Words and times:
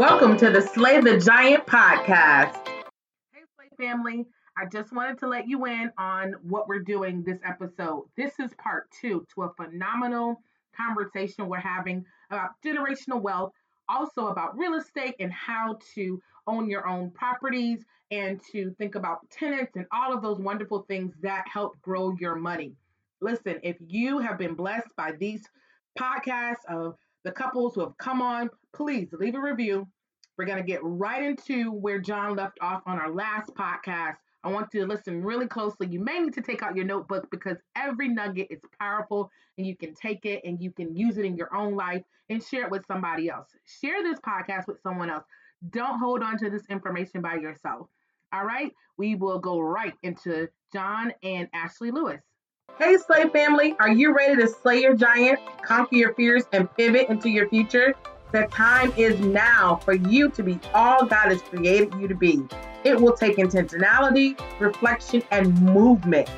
Welcome 0.00 0.38
to 0.38 0.48
the 0.48 0.62
Slay 0.62 0.98
the 1.02 1.18
Giant 1.18 1.66
podcast. 1.66 2.66
Hey, 3.34 3.42
Slay 3.54 3.68
family. 3.76 4.24
I 4.56 4.64
just 4.64 4.94
wanted 4.94 5.18
to 5.18 5.28
let 5.28 5.46
you 5.46 5.66
in 5.66 5.92
on 5.98 6.36
what 6.42 6.68
we're 6.68 6.80
doing 6.80 7.22
this 7.22 7.38
episode. 7.44 8.06
This 8.16 8.32
is 8.38 8.50
part 8.54 8.90
two 8.98 9.26
to 9.34 9.42
a 9.42 9.52
phenomenal 9.52 10.40
conversation 10.74 11.50
we're 11.50 11.58
having 11.58 12.06
about 12.30 12.52
generational 12.64 13.20
wealth, 13.20 13.52
also 13.90 14.28
about 14.28 14.56
real 14.56 14.72
estate 14.72 15.16
and 15.20 15.30
how 15.30 15.78
to 15.96 16.18
own 16.46 16.70
your 16.70 16.88
own 16.88 17.10
properties 17.10 17.84
and 18.10 18.40
to 18.52 18.74
think 18.78 18.94
about 18.94 19.28
tenants 19.28 19.76
and 19.76 19.84
all 19.92 20.14
of 20.14 20.22
those 20.22 20.38
wonderful 20.38 20.86
things 20.88 21.12
that 21.20 21.44
help 21.46 21.78
grow 21.82 22.16
your 22.18 22.36
money. 22.36 22.72
Listen, 23.20 23.60
if 23.62 23.76
you 23.86 24.18
have 24.18 24.38
been 24.38 24.54
blessed 24.54 24.88
by 24.96 25.12
these 25.12 25.46
podcasts 25.98 26.64
of 26.70 26.96
the 27.24 27.32
couples 27.32 27.74
who 27.74 27.80
have 27.80 27.96
come 27.98 28.22
on, 28.22 28.50
please 28.72 29.08
leave 29.12 29.34
a 29.34 29.40
review. 29.40 29.86
We're 30.36 30.46
going 30.46 30.58
to 30.58 30.64
get 30.64 30.80
right 30.82 31.22
into 31.22 31.70
where 31.70 31.98
John 31.98 32.34
left 32.34 32.58
off 32.62 32.82
on 32.86 32.98
our 32.98 33.10
last 33.10 33.54
podcast. 33.54 34.16
I 34.42 34.50
want 34.50 34.72
you 34.72 34.80
to 34.80 34.86
listen 34.86 35.22
really 35.22 35.46
closely. 35.46 35.86
You 35.86 36.00
may 36.00 36.18
need 36.18 36.32
to 36.34 36.40
take 36.40 36.62
out 36.62 36.74
your 36.74 36.86
notebook 36.86 37.30
because 37.30 37.58
every 37.76 38.08
nugget 38.08 38.46
is 38.50 38.60
powerful 38.78 39.30
and 39.58 39.66
you 39.66 39.76
can 39.76 39.94
take 39.94 40.24
it 40.24 40.40
and 40.44 40.58
you 40.62 40.70
can 40.70 40.96
use 40.96 41.18
it 41.18 41.26
in 41.26 41.36
your 41.36 41.54
own 41.54 41.76
life 41.76 42.02
and 42.30 42.42
share 42.42 42.64
it 42.64 42.70
with 42.70 42.86
somebody 42.86 43.28
else. 43.28 43.48
Share 43.66 44.02
this 44.02 44.18
podcast 44.20 44.66
with 44.66 44.80
someone 44.82 45.10
else. 45.10 45.24
Don't 45.68 45.98
hold 45.98 46.22
on 46.22 46.38
to 46.38 46.48
this 46.48 46.64
information 46.70 47.20
by 47.20 47.34
yourself. 47.34 47.88
All 48.32 48.46
right, 48.46 48.72
we 48.96 49.14
will 49.16 49.40
go 49.40 49.60
right 49.60 49.94
into 50.02 50.48
John 50.72 51.12
and 51.22 51.48
Ashley 51.52 51.90
Lewis. 51.90 52.22
Hey, 52.82 52.96
Slay 52.96 53.28
family, 53.28 53.76
are 53.78 53.92
you 53.92 54.16
ready 54.16 54.36
to 54.36 54.48
slay 54.48 54.80
your 54.80 54.94
giant, 54.94 55.38
conquer 55.60 55.96
your 55.96 56.14
fears, 56.14 56.44
and 56.54 56.66
pivot 56.76 57.10
into 57.10 57.28
your 57.28 57.46
future? 57.50 57.92
The 58.32 58.46
time 58.46 58.90
is 58.96 59.20
now 59.20 59.76
for 59.84 59.92
you 59.92 60.30
to 60.30 60.42
be 60.42 60.58
all 60.72 61.04
God 61.04 61.28
has 61.28 61.42
created 61.42 61.92
you 61.96 62.08
to 62.08 62.14
be. 62.14 62.42
It 62.84 62.98
will 62.98 63.12
take 63.12 63.36
intentionality, 63.36 64.40
reflection, 64.58 65.22
and 65.30 65.60
movement. 65.60 66.30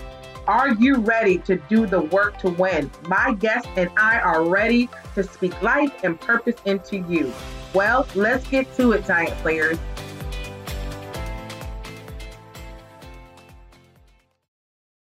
Are 0.48 0.74
you 0.74 0.96
ready 0.96 1.38
to 1.38 1.58
do 1.68 1.86
the 1.86 2.00
work 2.00 2.38
to 2.38 2.50
win? 2.50 2.90
My 3.06 3.34
guest 3.34 3.68
and 3.76 3.88
I 3.96 4.18
are 4.18 4.44
ready 4.44 4.88
to 5.14 5.22
speak 5.22 5.62
life 5.62 5.92
and 6.02 6.20
purpose 6.20 6.56
into 6.64 6.98
you. 6.98 7.32
Well, 7.72 8.04
let's 8.16 8.48
get 8.48 8.74
to 8.78 8.90
it, 8.94 9.06
Giant 9.06 9.30
Players. 9.42 9.78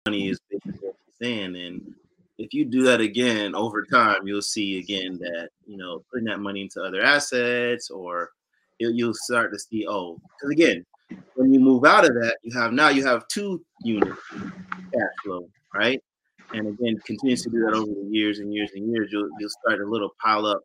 Money 0.05 0.27
is 0.27 0.39
and 1.23 1.93
if 2.37 2.53
you 2.53 2.65
do 2.65 2.83
that 2.83 3.01
again 3.01 3.55
over 3.55 3.83
time, 3.83 4.27
you'll 4.27 4.41
see 4.41 4.79
again 4.79 5.17
that 5.19 5.49
you 5.65 5.77
know 5.77 6.03
putting 6.11 6.25
that 6.25 6.39
money 6.39 6.61
into 6.61 6.81
other 6.81 7.01
assets, 7.01 7.89
or 7.89 8.31
you'll 8.79 9.13
start 9.13 9.51
to 9.53 9.59
see 9.59 9.85
oh, 9.87 10.19
because 10.37 10.51
again, 10.51 10.85
when 11.35 11.53
you 11.53 11.59
move 11.59 11.85
out 11.85 12.05
of 12.05 12.13
that, 12.15 12.37
you 12.43 12.57
have 12.57 12.73
now 12.73 12.89
you 12.89 13.05
have 13.05 13.27
two 13.27 13.63
units 13.83 14.19
cash 14.31 15.01
flow, 15.23 15.47
right? 15.73 16.01
And 16.53 16.67
again, 16.67 16.99
continues 17.05 17.41
to 17.43 17.49
do 17.49 17.61
that 17.65 17.73
over 17.73 17.91
the 17.91 18.07
years 18.11 18.39
and 18.39 18.53
years 18.53 18.71
and 18.75 18.91
years, 18.91 19.09
you'll 19.11 19.29
you'll 19.39 19.49
start 19.49 19.81
a 19.81 19.85
little 19.85 20.13
pile 20.23 20.45
up 20.45 20.61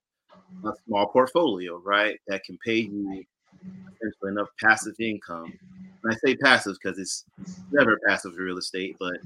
a 0.65 0.73
small 0.87 1.07
portfolio, 1.07 1.81
right? 1.85 2.19
That 2.27 2.45
can 2.45 2.59
pay 2.65 2.77
you 2.77 3.25
essentially 3.95 4.31
enough 4.31 4.49
passive 4.63 4.95
income. 4.99 5.53
And 6.03 6.13
I 6.13 6.17
say 6.25 6.37
passive 6.37 6.77
because 6.83 6.99
it's 6.99 7.25
never 7.73 7.99
passive 8.07 8.37
real 8.37 8.59
estate, 8.59 8.97
but 8.99 9.19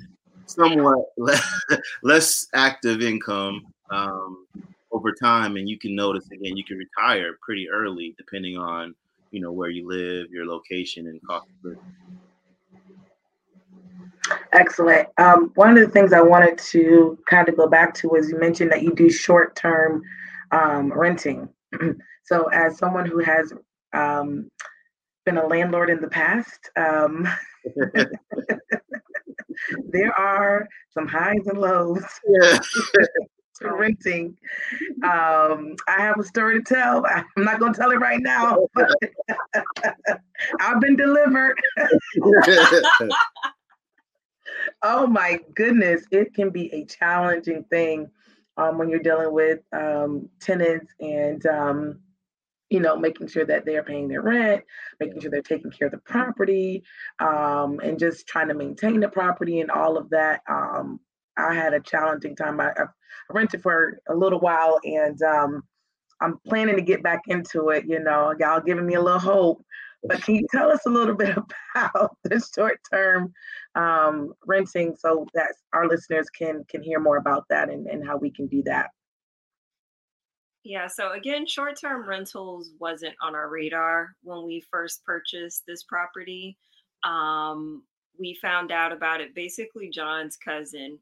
somewhat 0.54 1.06
less, 1.16 1.62
less 2.02 2.46
active 2.54 3.02
income 3.02 3.66
um, 3.90 4.46
over 4.90 5.12
time, 5.12 5.56
and 5.56 5.68
you 5.68 5.78
can 5.78 5.94
notice 5.94 6.30
again 6.30 6.56
you 6.56 6.64
can 6.64 6.78
retire 6.78 7.36
pretty 7.44 7.68
early 7.68 8.14
depending 8.16 8.56
on 8.56 8.94
you 9.30 9.40
know 9.40 9.52
where 9.52 9.70
you 9.70 9.86
live, 9.86 10.30
your 10.30 10.46
location, 10.46 11.06
and 11.08 11.20
cost 11.26 11.46
of 11.48 11.64
living. 11.64 11.82
Excellent. 14.52 15.08
Um, 15.18 15.50
one 15.54 15.76
of 15.76 15.84
the 15.84 15.90
things 15.90 16.12
I 16.12 16.20
wanted 16.20 16.58
to 16.58 17.18
kind 17.28 17.48
of 17.48 17.56
go 17.56 17.66
back 17.66 17.94
to 17.94 18.08
was 18.08 18.28
you 18.28 18.38
mentioned 18.38 18.70
that 18.70 18.82
you 18.82 18.94
do 18.94 19.10
short 19.10 19.56
term 19.56 20.02
um, 20.52 20.92
renting. 20.92 21.48
so, 22.24 22.44
as 22.52 22.78
someone 22.78 23.06
who 23.06 23.18
has 23.18 23.52
um, 23.92 24.50
been 25.24 25.38
a 25.38 25.46
landlord 25.46 25.90
in 25.90 26.00
the 26.00 26.08
past, 26.08 26.70
um, 26.76 27.26
there 29.90 30.12
are 30.18 30.68
some 30.90 31.06
highs 31.06 31.46
and 31.46 31.58
lows 31.58 32.04
yeah. 32.28 32.58
to 33.60 33.72
renting. 33.72 34.36
Um, 35.04 35.76
I 35.88 35.98
have 35.98 36.18
a 36.18 36.24
story 36.24 36.62
to 36.62 36.74
tell. 36.74 37.04
I'm 37.36 37.44
not 37.44 37.58
going 37.58 37.72
to 37.72 37.78
tell 37.80 37.90
it 37.90 37.96
right 37.96 38.20
now. 38.20 38.66
I've 40.60 40.80
been 40.80 40.96
delivered. 40.96 41.58
oh 44.82 45.06
my 45.06 45.40
goodness, 45.54 46.04
it 46.10 46.34
can 46.34 46.50
be 46.50 46.72
a 46.72 46.84
challenging 46.84 47.64
thing 47.64 48.10
um, 48.56 48.78
when 48.78 48.88
you're 48.88 49.00
dealing 49.00 49.32
with 49.32 49.60
um, 49.72 50.28
tenants 50.40 50.92
and 51.00 51.44
um, 51.46 52.00
you 52.72 52.80
know, 52.80 52.96
making 52.96 53.26
sure 53.26 53.44
that 53.44 53.66
they're 53.66 53.82
paying 53.82 54.08
their 54.08 54.22
rent, 54.22 54.64
making 54.98 55.20
sure 55.20 55.30
they're 55.30 55.42
taking 55.42 55.70
care 55.70 55.88
of 55.88 55.92
the 55.92 55.98
property, 55.98 56.82
um, 57.18 57.80
and 57.80 57.98
just 57.98 58.26
trying 58.26 58.48
to 58.48 58.54
maintain 58.54 58.98
the 58.98 59.10
property 59.10 59.60
and 59.60 59.70
all 59.70 59.98
of 59.98 60.08
that. 60.08 60.40
Um, 60.48 60.98
I 61.36 61.52
had 61.52 61.74
a 61.74 61.80
challenging 61.80 62.34
time. 62.34 62.60
I, 62.60 62.70
I 62.70 62.84
rented 63.28 63.62
for 63.62 64.00
a 64.08 64.14
little 64.14 64.40
while, 64.40 64.80
and 64.84 65.20
um, 65.22 65.62
I'm 66.22 66.38
planning 66.46 66.76
to 66.76 66.82
get 66.82 67.02
back 67.02 67.20
into 67.28 67.68
it. 67.68 67.84
You 67.86 68.00
know, 68.00 68.32
y'all 68.40 68.62
giving 68.62 68.86
me 68.86 68.94
a 68.94 69.02
little 69.02 69.20
hope. 69.20 69.62
But 70.02 70.22
can 70.22 70.36
you 70.36 70.46
tell 70.50 70.70
us 70.70 70.80
a 70.86 70.90
little 70.90 71.14
bit 71.22 71.36
about 71.76 72.16
the 72.24 72.42
short-term 72.54 73.34
um, 73.74 74.32
renting 74.46 74.96
so 74.98 75.26
that 75.34 75.54
our 75.74 75.86
listeners 75.86 76.30
can 76.30 76.64
can 76.70 76.82
hear 76.82 77.00
more 77.00 77.18
about 77.18 77.44
that 77.50 77.68
and, 77.68 77.86
and 77.86 78.06
how 78.06 78.16
we 78.16 78.30
can 78.30 78.46
do 78.46 78.62
that? 78.62 78.92
Yeah, 80.64 80.86
so 80.86 81.12
again, 81.12 81.46
short 81.46 81.80
term 81.80 82.08
rentals 82.08 82.70
wasn't 82.78 83.14
on 83.20 83.34
our 83.34 83.48
radar 83.48 84.14
when 84.22 84.44
we 84.44 84.64
first 84.70 85.04
purchased 85.04 85.64
this 85.66 85.82
property. 85.82 86.56
Um, 87.04 87.82
we 88.18 88.34
found 88.34 88.70
out 88.70 88.92
about 88.92 89.20
it 89.20 89.34
basically, 89.34 89.90
John's 89.90 90.36
cousin. 90.36 90.98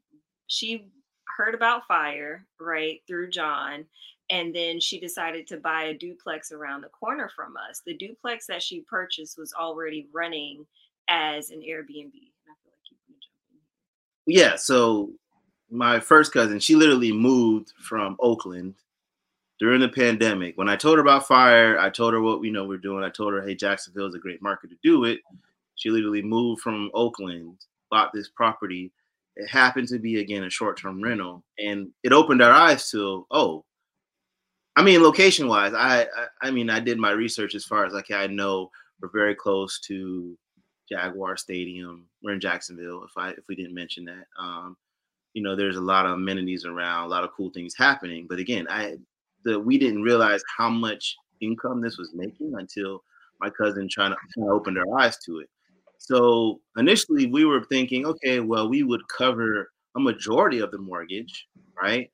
She 0.47 0.89
heard 1.37 1.53
about 1.53 1.85
fire, 1.87 2.45
right, 2.59 3.01
through 3.07 3.29
John. 3.29 3.85
And 4.29 4.55
then 4.55 4.79
she 4.79 4.99
decided 4.99 5.45
to 5.47 5.57
buy 5.57 5.83
a 5.83 5.93
duplex 5.93 6.51
around 6.51 6.81
the 6.81 6.89
corner 6.89 7.29
from 7.35 7.55
us. 7.57 7.81
The 7.85 7.95
duplex 7.95 8.47
that 8.47 8.63
she 8.63 8.81
purchased 8.81 9.37
was 9.37 9.53
already 9.53 10.07
running 10.13 10.65
as 11.09 11.49
an 11.49 11.59
Airbnb. 11.59 12.13
Yeah, 14.25 14.55
so 14.55 15.11
my 15.69 15.99
first 15.99 16.31
cousin, 16.31 16.59
she 16.59 16.75
literally 16.75 17.11
moved 17.11 17.73
from 17.81 18.15
Oakland 18.19 18.75
during 19.61 19.79
the 19.79 19.87
pandemic. 19.87 20.57
When 20.57 20.67
I 20.67 20.75
told 20.75 20.97
her 20.97 21.03
about 21.03 21.27
fire, 21.27 21.77
I 21.79 21.91
told 21.91 22.13
her 22.13 22.21
what 22.21 22.41
we 22.41 22.49
know 22.49 22.65
we're 22.65 22.79
doing. 22.79 23.03
I 23.03 23.11
told 23.11 23.31
her, 23.33 23.43
hey, 23.43 23.53
Jacksonville 23.53 24.07
is 24.07 24.15
a 24.15 24.19
great 24.19 24.41
market 24.41 24.71
to 24.71 24.75
do 24.83 25.05
it. 25.05 25.19
She 25.75 25.91
literally 25.91 26.23
moved 26.23 26.61
from 26.61 26.89
Oakland, 26.95 27.57
bought 27.91 28.11
this 28.11 28.27
property. 28.27 28.91
It 29.35 29.47
happened 29.47 29.87
to 29.89 29.99
be 29.99 30.19
again 30.19 30.43
a 30.43 30.49
short-term 30.49 31.01
rental, 31.01 31.43
and 31.59 31.89
it 32.03 32.11
opened 32.11 32.41
our 32.41 32.51
eyes 32.51 32.89
to 32.89 33.25
oh, 33.29 33.63
I 34.75 34.83
mean, 34.83 35.03
location-wise, 35.03 35.73
I, 35.73 36.01
I 36.03 36.27
I 36.41 36.51
mean, 36.51 36.69
I 36.69 36.79
did 36.79 36.97
my 36.97 37.11
research 37.11 37.53
as 37.53 37.63
far 37.63 37.85
as 37.85 37.93
like 37.93 38.09
I 38.09 38.27
know 38.27 38.71
we're 38.99 39.09
very 39.09 39.35
close 39.35 39.79
to 39.81 40.37
Jaguar 40.89 41.37
Stadium. 41.37 42.07
We're 42.23 42.33
in 42.33 42.39
Jacksonville. 42.39 43.03
If 43.03 43.15
I 43.15 43.29
if 43.29 43.47
we 43.47 43.55
didn't 43.55 43.75
mention 43.75 44.05
that, 44.05 44.25
um, 44.39 44.75
you 45.33 45.43
know, 45.43 45.55
there's 45.55 45.77
a 45.77 45.81
lot 45.81 46.05
of 46.07 46.13
amenities 46.13 46.65
around, 46.65 47.05
a 47.05 47.09
lot 47.09 47.23
of 47.23 47.31
cool 47.31 47.51
things 47.51 47.75
happening. 47.77 48.25
But 48.27 48.39
again, 48.39 48.67
I 48.69 48.97
the 49.43 49.59
we 49.59 49.77
didn't 49.77 50.03
realize 50.03 50.41
how 50.57 50.69
much 50.69 51.15
income 51.41 51.81
this 51.81 51.97
was 51.97 52.11
making 52.13 52.53
until 52.57 53.03
my 53.39 53.49
cousin 53.49 53.87
trying 53.89 54.11
to 54.11 54.17
kind 54.35 54.47
of 54.47 54.55
opened 54.55 54.77
our 54.77 54.99
eyes 54.99 55.17
to 55.25 55.39
it. 55.39 55.49
So 55.97 56.59
initially 56.77 57.27
we 57.27 57.45
were 57.45 57.63
thinking, 57.65 58.05
okay, 58.05 58.39
well, 58.39 58.69
we 58.69 58.83
would 58.83 59.07
cover 59.07 59.71
a 59.95 59.99
majority 59.99 60.59
of 60.59 60.71
the 60.71 60.77
mortgage, 60.77 61.47
right? 61.81 62.09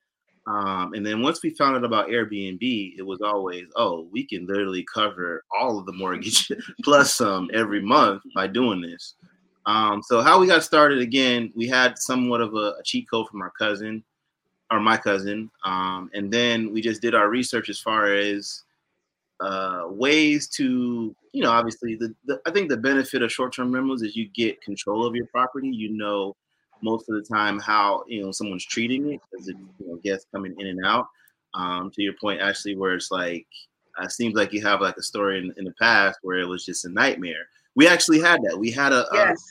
Um, 0.47 0.93
and 0.93 1.05
then 1.05 1.21
once 1.21 1.43
we 1.43 1.49
found 1.51 1.75
out 1.75 1.83
about 1.83 2.07
Airbnb, 2.07 2.93
it 2.97 3.05
was 3.05 3.21
always, 3.21 3.65
oh, 3.75 4.07
we 4.11 4.25
can 4.25 4.47
literally 4.47 4.85
cover 4.93 5.43
all 5.57 5.77
of 5.77 5.85
the 5.85 5.93
mortgage 5.93 6.49
plus 6.83 7.15
some 7.15 7.49
every 7.53 7.81
month 7.81 8.23
by 8.33 8.47
doing 8.47 8.81
this. 8.81 9.15
Um, 9.65 10.01
so 10.01 10.21
how 10.21 10.39
we 10.39 10.47
got 10.47 10.63
started 10.63 10.99
again, 10.99 11.51
we 11.53 11.67
had 11.67 11.99
somewhat 11.99 12.39
of 12.39 12.53
a, 12.53 12.75
a 12.79 12.83
cheat 12.85 13.09
code 13.09 13.27
from 13.27 13.41
our 13.41 13.51
cousin 13.59 14.03
or 14.71 14.79
my 14.79 14.97
cousin, 14.97 15.49
um, 15.63 16.09
and 16.13 16.31
then 16.31 16.73
we 16.73 16.81
just 16.81 17.01
did 17.01 17.15
our 17.15 17.29
research 17.29 17.69
as 17.69 17.79
far 17.79 18.13
as 18.13 18.63
uh, 19.39 19.83
ways 19.89 20.47
to, 20.47 21.15
you 21.31 21.43
know, 21.43 21.51
obviously 21.51 21.95
the, 21.95 22.13
the 22.25 22.41
I 22.45 22.51
think 22.51 22.69
the 22.69 22.77
benefit 22.77 23.21
of 23.21 23.31
short-term 23.31 23.71
rentals 23.71 24.01
is 24.01 24.15
you 24.15 24.27
get 24.29 24.61
control 24.61 25.05
of 25.05 25.15
your 25.15 25.27
property. 25.27 25.69
You 25.69 25.89
know, 25.89 26.35
most 26.81 27.09
of 27.09 27.15
the 27.15 27.35
time 27.35 27.59
how 27.59 28.03
you 28.07 28.23
know 28.23 28.31
someone's 28.31 28.65
treating 28.65 29.13
it 29.13 29.21
because 29.31 29.47
you 29.47 29.57
know 29.79 29.99
guests 30.03 30.27
coming 30.33 30.55
in 30.59 30.67
and 30.67 30.85
out. 30.85 31.07
Um, 31.53 31.91
to 31.91 32.03
your 32.03 32.13
point, 32.19 32.41
Ashley, 32.41 32.75
where 32.75 32.93
it's 32.93 33.09
like 33.09 33.47
it 34.01 34.11
seems 34.11 34.35
like 34.35 34.53
you 34.53 34.61
have 34.61 34.81
like 34.81 34.97
a 34.97 35.03
story 35.03 35.39
in, 35.39 35.53
in 35.57 35.65
the 35.65 35.73
past 35.79 36.19
where 36.21 36.39
it 36.39 36.47
was 36.47 36.65
just 36.65 36.85
a 36.85 36.89
nightmare. 36.89 37.47
We 37.75 37.87
actually 37.87 38.19
had 38.19 38.41
that. 38.43 38.57
We 38.57 38.71
had 38.71 38.91
a 38.91 39.05
yes, 39.13 39.43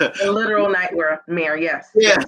a, 0.00 0.12
a 0.24 0.30
literal 0.30 0.68
nightmare. 0.68 1.56
Yes. 1.56 1.88
Yeah. 1.94 2.22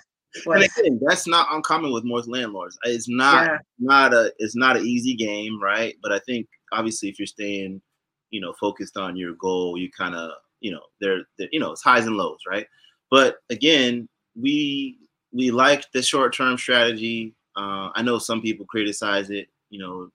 And 0.47 0.65
again, 0.65 1.01
that's 1.03 1.27
not 1.27 1.49
uncommon 1.53 1.93
with 1.93 2.05
most 2.05 2.29
landlords. 2.29 2.79
It's 2.85 3.09
not 3.09 3.47
yeah. 3.47 3.59
not 3.79 4.15
a 4.15 4.33
it's 4.39 4.57
not 4.57 4.77
an 4.77 4.87
easy 4.87 5.15
game, 5.15 5.61
right? 5.61 5.95
But 6.03 6.13
I 6.13 6.19
think 6.21 6.47
obviously 6.73 7.09
if 7.09 7.19
you're 7.19 7.27
staying, 7.27 7.83
you 8.31 8.41
know, 8.41 8.55
focused 8.59 8.97
on 8.97 9.17
your 9.17 9.35
goal, 9.35 9.77
you 9.77 9.91
kind 9.91 10.15
of, 10.15 10.31
you 10.61 10.73
know, 10.73 10.81
there, 11.01 11.23
you 11.51 11.61
know, 11.61 11.73
it's 11.73 11.83
highs 11.83 12.07
and 12.07 12.17
lows, 12.17 12.41
right? 12.49 12.67
But 13.11 13.37
again, 13.51 14.09
we 14.35 14.99
we 15.33 15.51
like 15.51 15.91
the 15.93 16.03
short 16.03 16.35
term 16.35 16.57
strategy. 16.57 17.35
Uh, 17.57 17.91
I 17.95 18.03
know 18.03 18.19
some 18.19 18.41
people 18.41 18.65
criticize 18.65 19.29
it, 19.29 19.49
you 19.69 19.79
know, 19.79 20.09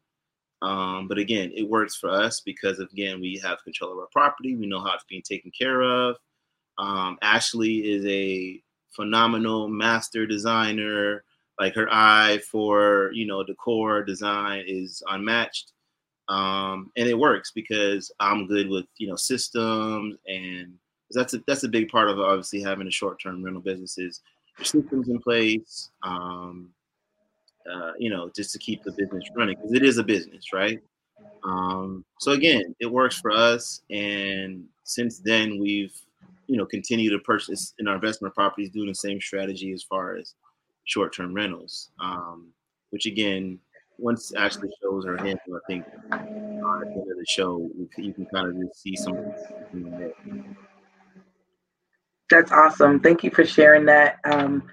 um, 0.62 1.08
but 1.08 1.18
again, 1.18 1.52
it 1.56 1.70
works 1.70 1.96
for 1.96 2.10
us 2.10 2.42
because 2.42 2.80
again, 2.80 3.22
we 3.22 3.40
have 3.44 3.64
control 3.64 3.94
of 3.94 4.00
our 4.00 4.08
property. 4.12 4.56
We 4.56 4.66
know 4.66 4.84
how 4.84 4.96
it's 4.96 5.06
being 5.08 5.22
taken 5.22 5.52
care 5.58 5.82
of. 5.82 6.18
Um, 6.80 7.18
Ashley 7.22 7.78
is 7.78 8.06
a 8.06 8.62
phenomenal 8.96 9.68
master 9.68 10.26
designer. 10.26 11.24
Like 11.60 11.74
her 11.74 11.88
eye 11.92 12.40
for 12.52 13.12
you 13.14 13.26
know 13.26 13.44
decor 13.44 14.04
design 14.04 14.64
is 14.68 15.02
unmatched, 15.10 15.72
um, 16.30 16.92
and 16.96 17.08
it 17.10 17.18
works 17.18 17.52
because 17.52 18.12
I'm 18.20 18.48
good 18.48 18.70
with 18.70 18.86
you 18.98 19.08
know 19.08 19.16
systems, 19.16 20.18
and 20.28 20.74
that's 21.12 21.34
a 21.34 21.42
that's 21.48 21.64
a 21.64 21.70
big 21.70 21.90
part 21.90 22.10
of 22.10 22.20
obviously 22.20 22.62
having 22.62 22.88
a 22.88 22.92
short 22.92 23.20
term 23.20 23.44
rental 23.44 23.62
business 23.62 23.98
is 23.98 24.22
your 24.58 24.66
systems 24.66 25.10
in 25.10 25.20
place. 25.20 25.90
Um, 26.04 26.70
uh, 27.72 27.92
you 27.98 28.10
know, 28.10 28.30
just 28.36 28.54
to 28.54 28.60
keep 28.60 28.84
the 28.84 28.92
business 28.92 29.26
running 29.36 29.56
because 29.56 29.74
it 29.74 29.84
is 29.84 29.98
a 29.98 30.04
business, 30.04 30.54
right? 30.54 30.80
Um, 31.44 32.06
so 32.20 32.32
again, 32.32 32.76
it 32.80 32.86
works 32.86 33.20
for 33.20 33.32
us, 33.32 33.82
and 33.90 34.66
since 34.84 35.20
then 35.20 35.60
we've 35.60 36.00
you 36.48 36.58
know 36.58 36.66
continue 36.66 37.10
to 37.10 37.20
purchase 37.20 37.74
in 37.80 37.88
our 37.88 37.96
investment 37.96 38.34
properties 38.34 38.70
doing 38.70 38.88
the 38.88 38.96
same 38.96 39.20
strategy 39.22 39.72
as 39.74 39.84
far 39.84 40.16
as 40.16 40.34
short-term 40.86 41.34
rentals. 41.34 41.92
Um, 42.02 42.52
which 42.90 43.06
again 43.06 43.60
once 43.98 44.34
Ashley 44.36 44.70
shows 44.82 45.06
her 45.06 45.18
hand 45.18 45.40
i 45.50 45.60
think 45.68 45.84
uh, 46.12 46.16
at 46.16 46.24
the 46.24 46.94
end 46.94 47.12
of 47.12 47.18
the 47.18 47.26
show 47.28 47.70
you 47.98 48.14
can 48.14 48.26
kind 48.28 48.48
of 48.48 48.62
just 48.62 48.82
see 48.82 48.96
some 48.96 49.34
that's 52.30 52.52
awesome. 52.52 53.00
Thank 53.00 53.24
you 53.24 53.32
for 53.32 53.46
sharing 53.46 53.86
that. 53.86 54.18
Um, 54.26 54.64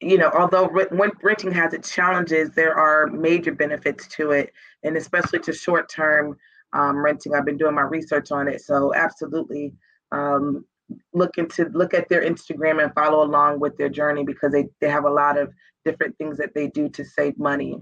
you 0.00 0.16
know 0.16 0.30
although 0.30 0.66
re- 0.68 1.10
renting 1.22 1.52
has 1.52 1.74
its 1.74 1.94
challenges 1.94 2.50
there 2.52 2.74
are 2.74 3.06
major 3.08 3.52
benefits 3.52 4.08
to 4.08 4.30
it 4.30 4.50
and 4.82 4.96
especially 4.96 5.38
to 5.40 5.52
short-term 5.52 6.38
um, 6.72 6.96
renting. 6.96 7.34
I've 7.34 7.44
been 7.44 7.58
doing 7.58 7.74
my 7.74 7.82
research 7.82 8.32
on 8.32 8.48
it 8.48 8.62
so 8.62 8.94
absolutely 8.94 9.74
um, 10.10 10.64
look 11.12 11.38
into 11.38 11.68
look 11.72 11.94
at 11.94 12.08
their 12.08 12.22
Instagram 12.22 12.82
and 12.82 12.92
follow 12.94 13.22
along 13.24 13.60
with 13.60 13.76
their 13.76 13.88
journey 13.88 14.24
because 14.24 14.52
they, 14.52 14.66
they 14.80 14.88
have 14.88 15.04
a 15.04 15.10
lot 15.10 15.38
of 15.38 15.52
different 15.84 16.16
things 16.18 16.38
that 16.38 16.54
they 16.54 16.68
do 16.68 16.88
to 16.90 17.04
save 17.04 17.38
money. 17.38 17.76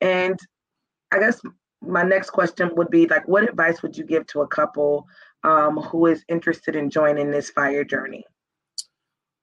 And 0.00 0.38
I 1.12 1.18
guess 1.18 1.40
my 1.80 2.02
next 2.02 2.30
question 2.30 2.70
would 2.76 2.90
be 2.90 3.06
like 3.06 3.26
what 3.28 3.48
advice 3.48 3.82
would 3.82 3.96
you 3.96 4.04
give 4.04 4.26
to 4.28 4.42
a 4.42 4.48
couple 4.48 5.06
um, 5.42 5.76
who 5.76 6.06
is 6.06 6.24
interested 6.28 6.76
in 6.76 6.90
joining 6.90 7.30
this 7.30 7.50
fire 7.50 7.84
journey? 7.84 8.24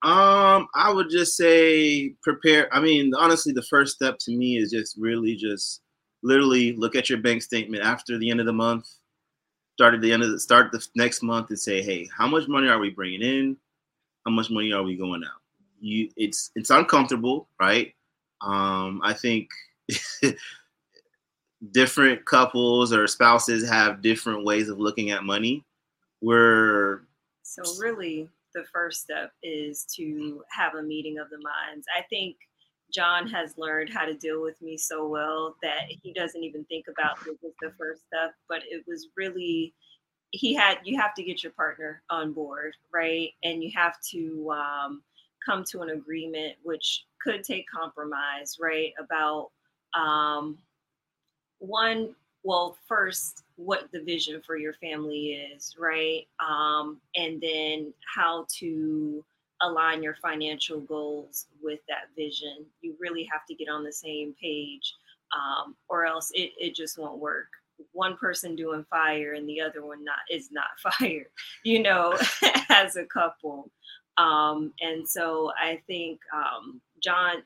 Um, 0.03 0.67
I 0.73 0.91
would 0.91 1.11
just 1.11 1.37
say 1.37 2.15
prepare. 2.23 2.73
I 2.73 2.79
mean, 2.79 3.11
honestly, 3.15 3.53
the 3.53 3.61
first 3.61 3.95
step 3.95 4.17
to 4.21 4.35
me 4.35 4.57
is 4.57 4.71
just 4.71 4.97
really 4.97 5.35
just 5.35 5.81
literally 6.23 6.75
look 6.75 6.95
at 6.95 7.09
your 7.09 7.19
bank 7.19 7.43
statement 7.43 7.83
after 7.83 8.17
the 8.17 8.29
end 8.31 8.39
of 8.39 8.47
the 8.47 8.53
month 8.53 8.87
start 9.73 9.93
at 9.93 10.01
the 10.01 10.11
end 10.11 10.23
of 10.23 10.31
the 10.31 10.39
start 10.39 10.71
the 10.71 10.85
next 10.95 11.23
month 11.23 11.49
and 11.49 11.59
say, 11.59 11.81
hey, 11.81 12.09
how 12.15 12.27
much 12.27 12.47
money 12.47 12.67
are 12.67 12.79
we 12.79 12.89
bringing 12.89 13.21
in? 13.21 13.57
How 14.25 14.31
much 14.31 14.49
money 14.49 14.71
are 14.71 14.83
we 14.83 14.95
going 14.95 15.23
out? 15.23 15.41
You, 15.79 16.09
it's 16.15 16.51
it's 16.55 16.69
uncomfortable, 16.69 17.47
right? 17.59 17.93
Um, 18.41 19.01
I 19.03 19.13
think 19.13 19.49
different 21.71 22.25
couples 22.25 22.93
or 22.93 23.07
spouses 23.07 23.67
have 23.67 24.01
different 24.01 24.45
ways 24.45 24.69
of 24.69 24.79
looking 24.79 25.11
at 25.11 25.23
money. 25.23 25.63
We're 26.21 27.01
so 27.43 27.63
really 27.79 28.29
the 28.53 28.63
first 28.71 29.01
step 29.01 29.31
is 29.41 29.85
to 29.95 30.43
have 30.49 30.75
a 30.75 30.83
meeting 30.83 31.17
of 31.19 31.29
the 31.29 31.37
minds. 31.37 31.87
I 31.97 32.01
think 32.09 32.35
John 32.91 33.27
has 33.27 33.57
learned 33.57 33.89
how 33.89 34.05
to 34.05 34.13
deal 34.13 34.41
with 34.41 34.61
me 34.61 34.77
so 34.77 35.07
well 35.07 35.55
that 35.61 35.83
he 35.87 36.13
doesn't 36.13 36.43
even 36.43 36.63
think 36.65 36.85
about 36.87 37.23
this 37.23 37.37
as 37.45 37.53
the 37.61 37.71
first 37.77 38.01
step. 38.07 38.33
But 38.47 38.59
it 38.69 38.83
was 38.87 39.07
really 39.15 39.73
he 40.31 40.53
had 40.53 40.79
you 40.83 40.99
have 40.99 41.13
to 41.15 41.23
get 41.23 41.43
your 41.43 41.51
partner 41.53 42.01
on 42.09 42.33
board, 42.33 42.75
right? 42.93 43.31
And 43.43 43.63
you 43.63 43.71
have 43.75 43.95
to 44.11 44.51
um, 44.51 45.03
come 45.45 45.63
to 45.71 45.81
an 45.81 45.89
agreement, 45.89 46.55
which 46.63 47.05
could 47.21 47.43
take 47.43 47.65
compromise, 47.69 48.57
right? 48.59 48.93
About 48.99 49.49
um, 49.93 50.57
one, 51.59 52.15
well, 52.43 52.77
first, 52.87 53.43
what 53.55 53.91
the 53.91 54.01
vision 54.01 54.41
for 54.45 54.57
your 54.57 54.73
family 54.73 55.33
is, 55.53 55.75
right? 55.77 56.27
Um, 56.39 56.99
and 57.15 57.41
then 57.41 57.93
how 58.15 58.47
to 58.59 59.23
align 59.61 60.03
your 60.03 60.15
financial 60.15 60.79
goals 60.81 61.47
with 61.61 61.79
that 61.87 62.09
vision. 62.15 62.65
You 62.81 62.95
really 62.99 63.27
have 63.31 63.45
to 63.47 63.55
get 63.55 63.69
on 63.69 63.83
the 63.83 63.91
same 63.91 64.35
page, 64.41 64.93
um, 65.35 65.75
or 65.89 66.05
else 66.05 66.31
it, 66.33 66.51
it 66.57 66.75
just 66.75 66.97
won't 66.97 67.19
work. 67.19 67.47
One 67.93 68.17
person 68.17 68.55
doing 68.55 68.85
fire 68.89 69.33
and 69.33 69.47
the 69.47 69.61
other 69.61 69.85
one 69.85 70.03
not 70.03 70.19
is 70.29 70.49
not 70.51 70.65
fire, 70.99 71.27
you 71.63 71.81
know, 71.81 72.17
as 72.69 72.95
a 72.95 73.05
couple. 73.05 73.69
Um, 74.17 74.73
and 74.81 75.07
so 75.07 75.51
I 75.59 75.81
think 75.87 76.19
um, 76.33 76.81
John, 77.01 77.43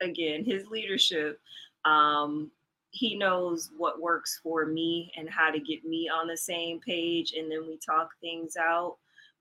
again, 0.00 0.44
his 0.44 0.66
leadership, 0.68 1.40
um, 1.84 2.50
he 2.90 3.16
knows 3.16 3.70
what 3.76 4.00
works 4.00 4.40
for 4.42 4.64
me 4.66 5.12
and 5.16 5.28
how 5.28 5.50
to 5.50 5.60
get 5.60 5.84
me 5.84 6.08
on 6.08 6.26
the 6.26 6.36
same 6.36 6.80
page, 6.80 7.34
and 7.36 7.50
then 7.50 7.66
we 7.66 7.78
talk 7.78 8.10
things 8.20 8.56
out. 8.56 8.96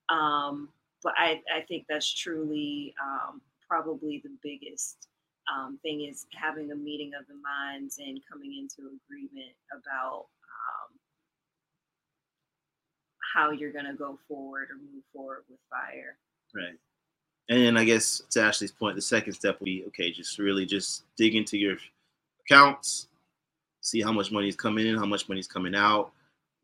Um, 0.09 0.69
but 1.03 1.13
I, 1.17 1.41
I 1.55 1.61
think 1.67 1.85
that's 1.87 2.11
truly 2.13 2.93
um, 3.03 3.41
probably 3.67 4.21
the 4.23 4.31
biggest 4.43 5.07
um, 5.53 5.79
thing 5.81 6.01
is 6.01 6.25
having 6.33 6.71
a 6.71 6.75
meeting 6.75 7.11
of 7.19 7.25
the 7.27 7.35
minds 7.35 7.99
and 7.99 8.19
coming 8.31 8.57
into 8.59 8.89
agreement 8.89 9.55
about 9.71 10.25
um, 10.43 10.97
how 13.33 13.51
you're 13.51 13.71
going 13.71 13.85
to 13.85 13.93
go 13.93 14.17
forward 14.27 14.69
or 14.71 14.75
move 14.75 15.03
forward 15.13 15.43
with 15.49 15.59
fire. 15.69 16.17
Right. 16.55 16.77
And 17.49 17.79
I 17.79 17.85
guess 17.85 18.21
to 18.31 18.41
Ashley's 18.41 18.71
point, 18.71 18.95
the 18.95 19.01
second 19.01 19.33
step 19.33 19.59
would 19.59 19.65
be 19.65 19.85
okay, 19.87 20.11
just 20.11 20.37
really 20.37 20.65
just 20.65 21.03
dig 21.17 21.35
into 21.35 21.57
your 21.57 21.77
accounts, 22.45 23.07
see 23.81 24.01
how 24.01 24.11
much 24.11 24.31
money 24.31 24.49
is 24.49 24.55
coming 24.55 24.85
in, 24.85 24.97
how 24.97 25.05
much 25.05 25.29
money 25.29 25.39
is 25.39 25.47
coming 25.47 25.75
out. 25.75 26.11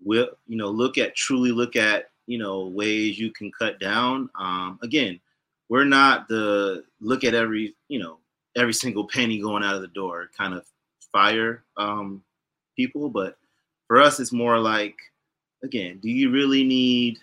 Will 0.03 0.27
you 0.47 0.57
know, 0.57 0.67
look 0.67 0.97
at 0.97 1.15
truly 1.15 1.51
look 1.51 1.77
at 1.77 2.09
you 2.27 2.37
know 2.37 2.67
ways 2.67 3.19
you 3.19 3.31
can 3.31 3.51
cut 3.51 3.79
down. 3.79 4.29
Um, 4.39 4.79
again 4.81 5.19
we're 5.69 5.85
not 5.85 6.27
the 6.27 6.83
look 7.01 7.23
at 7.23 7.33
every 7.33 7.75
you 7.87 7.99
know 7.99 8.19
every 8.55 8.73
single 8.73 9.07
penny 9.07 9.39
going 9.39 9.63
out 9.63 9.75
of 9.75 9.81
the 9.81 9.87
door 9.87 10.29
kind 10.37 10.53
of 10.53 10.63
fire 11.11 11.63
um, 11.77 12.23
people 12.75 13.09
but 13.09 13.37
for 13.87 13.99
us 13.99 14.19
it's 14.19 14.31
more 14.31 14.59
like 14.59 14.95
again 15.63 15.99
do 16.01 16.09
you 16.09 16.29
really 16.29 16.63
need 16.63 17.17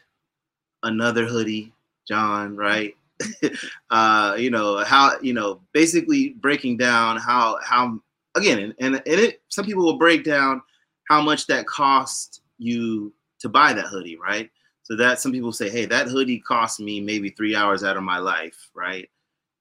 another 0.83 1.27
hoodie 1.27 1.73
john 2.09 2.57
right? 2.57 2.97
Uh, 3.91 4.35
you 4.39 4.51
know 4.51 4.83
how 4.85 5.13
you 5.21 5.33
know 5.35 5.61
basically 5.73 6.31
breaking 6.41 6.77
down 6.77 7.17
how 7.19 7.59
how 7.63 8.01
again 8.35 8.59
and, 8.59 8.75
and, 8.79 8.95
and 8.95 9.21
it 9.21 9.43
some 9.49 9.65
people 9.65 9.85
will 9.85 9.99
break 9.99 10.25
down 10.25 10.63
how 11.09 11.21
much 11.21 11.47
that 11.47 11.67
cost 11.67 12.41
you 12.59 13.13
to 13.41 13.49
buy 13.49 13.73
that 13.73 13.87
hoodie 13.87 14.17
right 14.17 14.49
so 14.91 14.97
that 14.97 15.21
some 15.21 15.31
people 15.31 15.53
say, 15.53 15.71
hey, 15.71 15.85
that 15.87 16.09
hoodie 16.09 16.41
cost 16.41 16.81
me 16.81 17.01
maybe 17.01 17.31
three 17.31 17.55
hours 17.55 17.85
out 17.85 17.97
of 17.97 18.03
my 18.03 18.19
life, 18.19 18.71
right? 18.75 19.09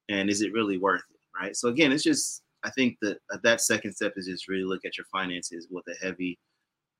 And 0.09 0.27
is 0.27 0.41
it 0.41 0.53
really 0.53 0.79
worth 0.79 1.03
it, 1.11 1.19
right? 1.39 1.55
So 1.55 1.69
again, 1.69 1.91
it's 1.91 2.03
just 2.03 2.41
I 2.63 2.71
think 2.71 2.97
that 3.03 3.19
uh, 3.31 3.37
that 3.43 3.61
second 3.61 3.93
step 3.93 4.13
is 4.15 4.25
just 4.25 4.47
really 4.47 4.63
look 4.63 4.85
at 4.85 4.97
your 4.97 5.05
finances 5.11 5.67
with 5.69 5.85
a 5.87 6.03
heavy, 6.03 6.39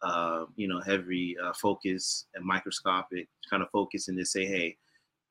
uh, 0.03 0.45
you 0.55 0.67
know, 0.67 0.79
heavy 0.79 1.36
uh, 1.43 1.53
focus 1.53 2.27
and 2.36 2.45
microscopic 2.45 3.27
kind 3.50 3.63
of 3.63 3.69
focus, 3.71 4.09
and 4.09 4.17
just 4.17 4.31
say, 4.31 4.45
hey, 4.45 4.77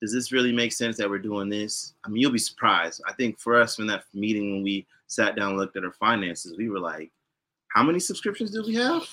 does 0.03 0.13
this 0.13 0.33
really 0.33 0.53
make 0.53 0.73
sense 0.73 0.97
that 0.97 1.09
we're 1.09 1.19
doing 1.21 1.49
this? 1.49 1.95
I 2.05 2.09
mean, 2.09 2.21
you'll 2.21 2.33
be 2.33 2.39
surprised. 2.39 3.01
I 3.07 3.13
think 3.13 3.39
for 3.39 3.61
us 3.61 3.79
in 3.79 3.87
that 3.87 4.05
meeting 4.13 4.53
when 4.53 4.63
we 4.65 4.89
sat 5.07 5.37
down 5.37 5.51
and 5.51 5.59
looked 5.59 5.77
at 5.77 5.85
our 5.85 5.93
finances, 5.93 6.57
we 6.59 6.69
were 6.69 6.81
like, 6.81 7.13
how 7.75 7.83
many 7.83 8.01
subscriptions 8.01 8.51
do 8.51 8.63
we 8.67 8.75
have? 8.75 9.07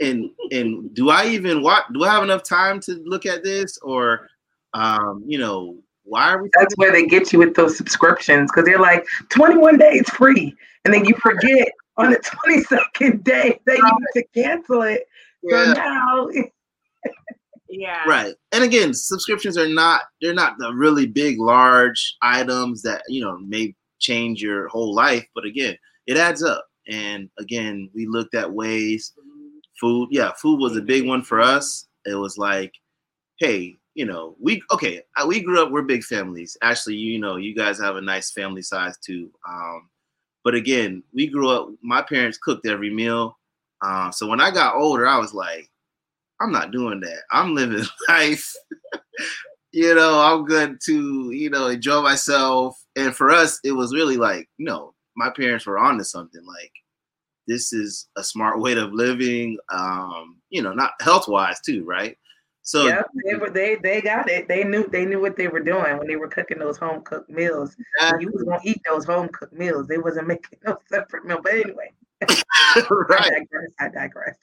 and 0.00 0.30
and 0.50 0.94
do 0.94 1.10
I 1.10 1.26
even 1.26 1.62
watch? 1.62 1.84
Do 1.92 2.04
I 2.04 2.12
have 2.12 2.22
enough 2.22 2.42
time 2.42 2.80
to 2.80 3.02
look 3.04 3.26
at 3.26 3.44
this, 3.44 3.78
or 3.78 4.28
um, 4.74 5.22
you 5.26 5.38
know, 5.38 5.76
why 6.04 6.32
are 6.32 6.42
we? 6.42 6.50
That's 6.58 6.74
where 6.76 6.92
they 6.92 7.06
get 7.06 7.32
you 7.32 7.38
with 7.38 7.54
those 7.54 7.76
subscriptions 7.76 8.50
because 8.50 8.64
they're 8.64 8.78
like 8.78 9.06
21 9.30 9.78
days 9.78 10.08
free, 10.10 10.54
and 10.84 10.92
then 10.92 11.04
you 11.04 11.14
forget. 11.20 11.68
on 11.98 12.12
the 12.12 12.18
22nd 12.18 13.24
day. 13.24 13.58
They 13.66 13.74
need 13.74 14.06
to 14.14 14.24
cancel 14.32 14.82
it. 14.82 15.06
Yeah. 15.42 15.64
So 15.64 15.72
now 15.72 16.28
yeah. 17.68 18.04
Right. 18.06 18.34
And 18.52 18.64
again, 18.64 18.94
subscriptions 18.94 19.58
are 19.58 19.68
not 19.68 20.02
they're 20.22 20.34
not 20.34 20.58
the 20.58 20.72
really 20.72 21.06
big 21.06 21.38
large 21.38 22.16
items 22.22 22.82
that, 22.82 23.02
you 23.08 23.20
know, 23.20 23.38
may 23.38 23.74
change 23.98 24.40
your 24.40 24.68
whole 24.68 24.94
life, 24.94 25.26
but 25.34 25.44
again, 25.44 25.76
it 26.06 26.16
adds 26.16 26.42
up. 26.42 26.67
And 26.88 27.28
again, 27.38 27.90
we 27.94 28.06
looked 28.06 28.34
at 28.34 28.52
ways 28.52 29.12
food, 29.80 30.08
yeah, 30.10 30.32
food 30.32 30.58
was 30.58 30.76
a 30.76 30.82
big 30.82 31.06
one 31.06 31.22
for 31.22 31.40
us. 31.40 31.86
It 32.04 32.14
was 32.14 32.38
like, 32.38 32.74
hey, 33.38 33.76
you 33.94 34.06
know, 34.06 34.36
we 34.40 34.62
okay, 34.72 35.02
we 35.26 35.42
grew 35.42 35.62
up 35.62 35.70
we're 35.70 35.82
big 35.82 36.04
families. 36.04 36.56
Actually, 36.62 36.96
you 36.96 37.18
know, 37.18 37.36
you 37.36 37.54
guys 37.54 37.80
have 37.80 37.96
a 37.96 38.00
nice 38.00 38.30
family 38.30 38.62
size 38.62 38.96
too. 38.98 39.30
Um 39.48 39.88
but 40.44 40.54
again, 40.54 41.02
we 41.12 41.26
grew 41.26 41.50
up 41.50 41.68
my 41.82 42.00
parents 42.00 42.38
cooked 42.38 42.66
every 42.66 42.90
meal. 42.90 43.38
Uh, 43.84 44.10
so 44.10 44.26
when 44.26 44.40
I 44.40 44.50
got 44.50 44.76
older, 44.76 45.06
I 45.06 45.18
was 45.18 45.34
like, 45.34 45.68
I'm 46.40 46.52
not 46.52 46.70
doing 46.70 47.00
that. 47.00 47.22
I'm 47.30 47.54
living 47.54 47.84
life. 48.08 48.54
you 49.72 49.94
know, 49.94 50.20
I'm 50.20 50.44
good 50.44 50.78
to, 50.86 51.30
you 51.32 51.50
know, 51.50 51.66
enjoy 51.66 52.00
myself. 52.02 52.82
And 52.96 53.14
for 53.14 53.30
us, 53.30 53.60
it 53.64 53.72
was 53.72 53.94
really 53.94 54.16
like, 54.16 54.48
know, 54.64 54.94
my 55.18 55.30
parents 55.30 55.66
were 55.66 55.78
on 55.78 55.98
to 55.98 56.04
something. 56.04 56.44
Like, 56.46 56.72
this 57.46 57.72
is 57.72 58.08
a 58.16 58.24
smart 58.24 58.60
way 58.62 58.72
of 58.72 58.92
living. 58.92 59.58
Um, 59.70 60.40
you 60.48 60.62
know, 60.62 60.72
not 60.72 60.92
health 61.00 61.28
wise 61.28 61.60
too, 61.60 61.84
right? 61.84 62.16
So 62.62 62.86
yeah, 62.86 63.02
they 63.24 63.34
were 63.34 63.48
they 63.48 63.76
they 63.76 64.02
got 64.02 64.28
it. 64.28 64.46
They 64.46 64.62
knew 64.62 64.86
they 64.88 65.06
knew 65.06 65.22
what 65.22 65.38
they 65.38 65.48
were 65.48 65.60
doing 65.60 65.96
when 65.96 66.06
they 66.06 66.16
were 66.16 66.28
cooking 66.28 66.58
those 66.58 66.76
home 66.76 67.00
cooked 67.02 67.30
meals. 67.30 67.74
Exactly. 67.96 68.24
You 68.24 68.30
was 68.32 68.42
gonna 68.42 68.60
eat 68.62 68.82
those 68.84 69.06
home 69.06 69.28
cooked 69.28 69.54
meals. 69.54 69.86
They 69.86 69.96
wasn't 69.96 70.28
making 70.28 70.58
no 70.66 70.76
separate 70.86 71.24
meal. 71.24 71.40
But 71.42 71.54
anyway. 71.54 71.92
right. 72.90 73.20
I 73.20 73.30
digress. 73.30 73.70
I 73.78 73.88
digress. 73.88 74.36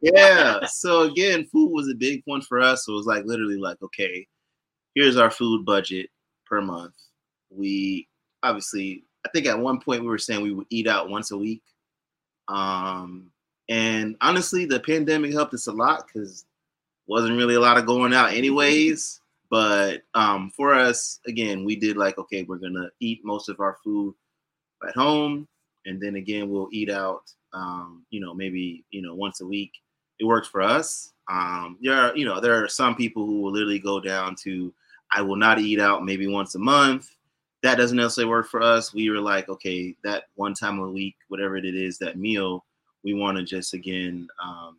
yeah. 0.00 0.64
So 0.66 1.02
again, 1.02 1.46
food 1.52 1.70
was 1.70 1.88
a 1.88 1.94
big 1.94 2.22
one 2.24 2.40
for 2.40 2.58
us. 2.58 2.84
So 2.84 2.92
it 2.92 2.96
was 2.96 3.06
like 3.06 3.24
literally 3.26 3.58
like, 3.58 3.80
okay, 3.82 4.26
here's 4.94 5.16
our 5.16 5.30
food 5.30 5.64
budget 5.64 6.08
per 6.46 6.60
month. 6.60 6.94
We 7.50 8.08
obviously, 8.42 9.04
I 9.26 9.30
think 9.30 9.46
at 9.46 9.58
one 9.58 9.80
point 9.80 10.02
we 10.02 10.08
were 10.08 10.18
saying 10.18 10.42
we 10.42 10.52
would 10.52 10.66
eat 10.70 10.86
out 10.86 11.10
once 11.10 11.30
a 11.30 11.38
week. 11.38 11.62
Um, 12.48 13.30
and 13.68 14.16
honestly, 14.20 14.64
the 14.64 14.80
pandemic 14.80 15.32
helped 15.32 15.54
us 15.54 15.66
a 15.66 15.72
lot 15.72 16.06
because 16.06 16.46
wasn't 17.06 17.36
really 17.36 17.54
a 17.54 17.60
lot 17.60 17.78
of 17.78 17.86
going 17.86 18.14
out 18.14 18.32
anyways. 18.32 19.20
But 19.50 20.02
um, 20.14 20.50
for 20.54 20.74
us, 20.74 21.20
again, 21.26 21.64
we 21.64 21.74
did 21.76 21.96
like, 21.96 22.18
okay, 22.18 22.42
we're 22.42 22.58
gonna 22.58 22.90
eat 23.00 23.24
most 23.24 23.48
of 23.48 23.60
our 23.60 23.78
food 23.82 24.14
at 24.86 24.94
home 24.94 25.48
and 25.88 26.00
then 26.00 26.16
again 26.16 26.48
we'll 26.48 26.68
eat 26.70 26.90
out 26.90 27.22
um, 27.52 28.04
you 28.10 28.20
know 28.20 28.34
maybe 28.34 28.84
you 28.90 29.02
know 29.02 29.14
once 29.14 29.40
a 29.40 29.46
week 29.46 29.72
it 30.20 30.24
works 30.24 30.48
for 30.48 30.60
us 30.60 31.12
um, 31.30 31.78
there 31.82 31.94
are 31.94 32.16
you 32.16 32.24
know 32.24 32.40
there 32.40 32.62
are 32.62 32.68
some 32.68 32.94
people 32.94 33.26
who 33.26 33.40
will 33.40 33.52
literally 33.52 33.78
go 33.78 33.98
down 34.00 34.36
to 34.36 34.72
i 35.12 35.22
will 35.22 35.36
not 35.36 35.58
eat 35.58 35.80
out 35.80 36.04
maybe 36.04 36.26
once 36.26 36.54
a 36.54 36.58
month 36.58 37.10
that 37.62 37.76
doesn't 37.76 37.96
necessarily 37.96 38.30
work 38.30 38.48
for 38.48 38.62
us 38.62 38.94
we 38.94 39.10
were 39.10 39.20
like 39.20 39.48
okay 39.48 39.94
that 40.04 40.24
one 40.34 40.54
time 40.54 40.78
a 40.78 40.88
week 40.88 41.16
whatever 41.28 41.56
it 41.56 41.64
is 41.64 41.98
that 41.98 42.18
meal 42.18 42.64
we 43.04 43.14
want 43.14 43.36
to 43.36 43.44
just 43.44 43.74
again 43.74 44.28
um, 44.42 44.78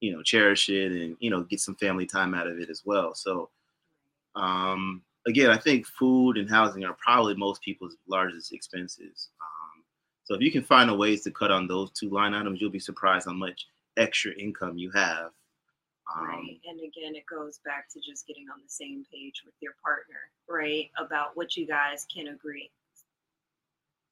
you 0.00 0.12
know 0.12 0.22
cherish 0.22 0.68
it 0.68 0.92
and 0.92 1.16
you 1.20 1.30
know 1.30 1.42
get 1.42 1.60
some 1.60 1.76
family 1.76 2.06
time 2.06 2.34
out 2.34 2.46
of 2.46 2.58
it 2.58 2.70
as 2.70 2.82
well 2.84 3.14
so 3.14 3.50
um, 4.34 5.02
again 5.26 5.50
i 5.50 5.56
think 5.56 5.86
food 5.86 6.36
and 6.36 6.50
housing 6.50 6.84
are 6.84 6.96
probably 7.02 7.34
most 7.34 7.62
people's 7.62 7.96
largest 8.08 8.52
expenses 8.52 9.28
so 10.24 10.34
if 10.34 10.40
you 10.40 10.50
can 10.50 10.64
find 10.64 10.90
a 10.90 10.94
ways 10.94 11.22
to 11.22 11.30
cut 11.30 11.50
on 11.50 11.68
those 11.68 11.90
two 11.90 12.08
line 12.08 12.34
items, 12.34 12.60
you'll 12.60 12.70
be 12.70 12.78
surprised 12.78 13.26
how 13.26 13.34
much 13.34 13.66
extra 13.96 14.32
income 14.32 14.78
you 14.78 14.90
have. 14.90 15.30
Um, 16.14 16.26
right. 16.26 16.60
And 16.66 16.78
again, 16.80 17.14
it 17.14 17.24
goes 17.26 17.60
back 17.64 17.88
to 17.90 18.00
just 18.00 18.26
getting 18.26 18.46
on 18.52 18.60
the 18.62 18.70
same 18.70 19.04
page 19.12 19.42
with 19.44 19.54
your 19.60 19.74
partner, 19.82 20.30
right? 20.48 20.90
About 20.98 21.36
what 21.36 21.56
you 21.56 21.66
guys 21.66 22.06
can 22.14 22.28
agree. 22.28 22.70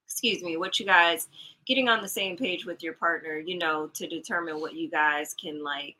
Excuse 0.06 0.42
me, 0.42 0.56
what 0.56 0.78
you 0.78 0.86
guys 0.86 1.28
getting 1.66 1.88
on 1.88 2.02
the 2.02 2.08
same 2.08 2.36
page 2.36 2.66
with 2.66 2.82
your 2.82 2.94
partner, 2.94 3.38
you 3.38 3.58
know, 3.58 3.88
to 3.94 4.06
determine 4.06 4.60
what 4.60 4.74
you 4.74 4.90
guys 4.90 5.34
can 5.34 5.62
like 5.62 5.96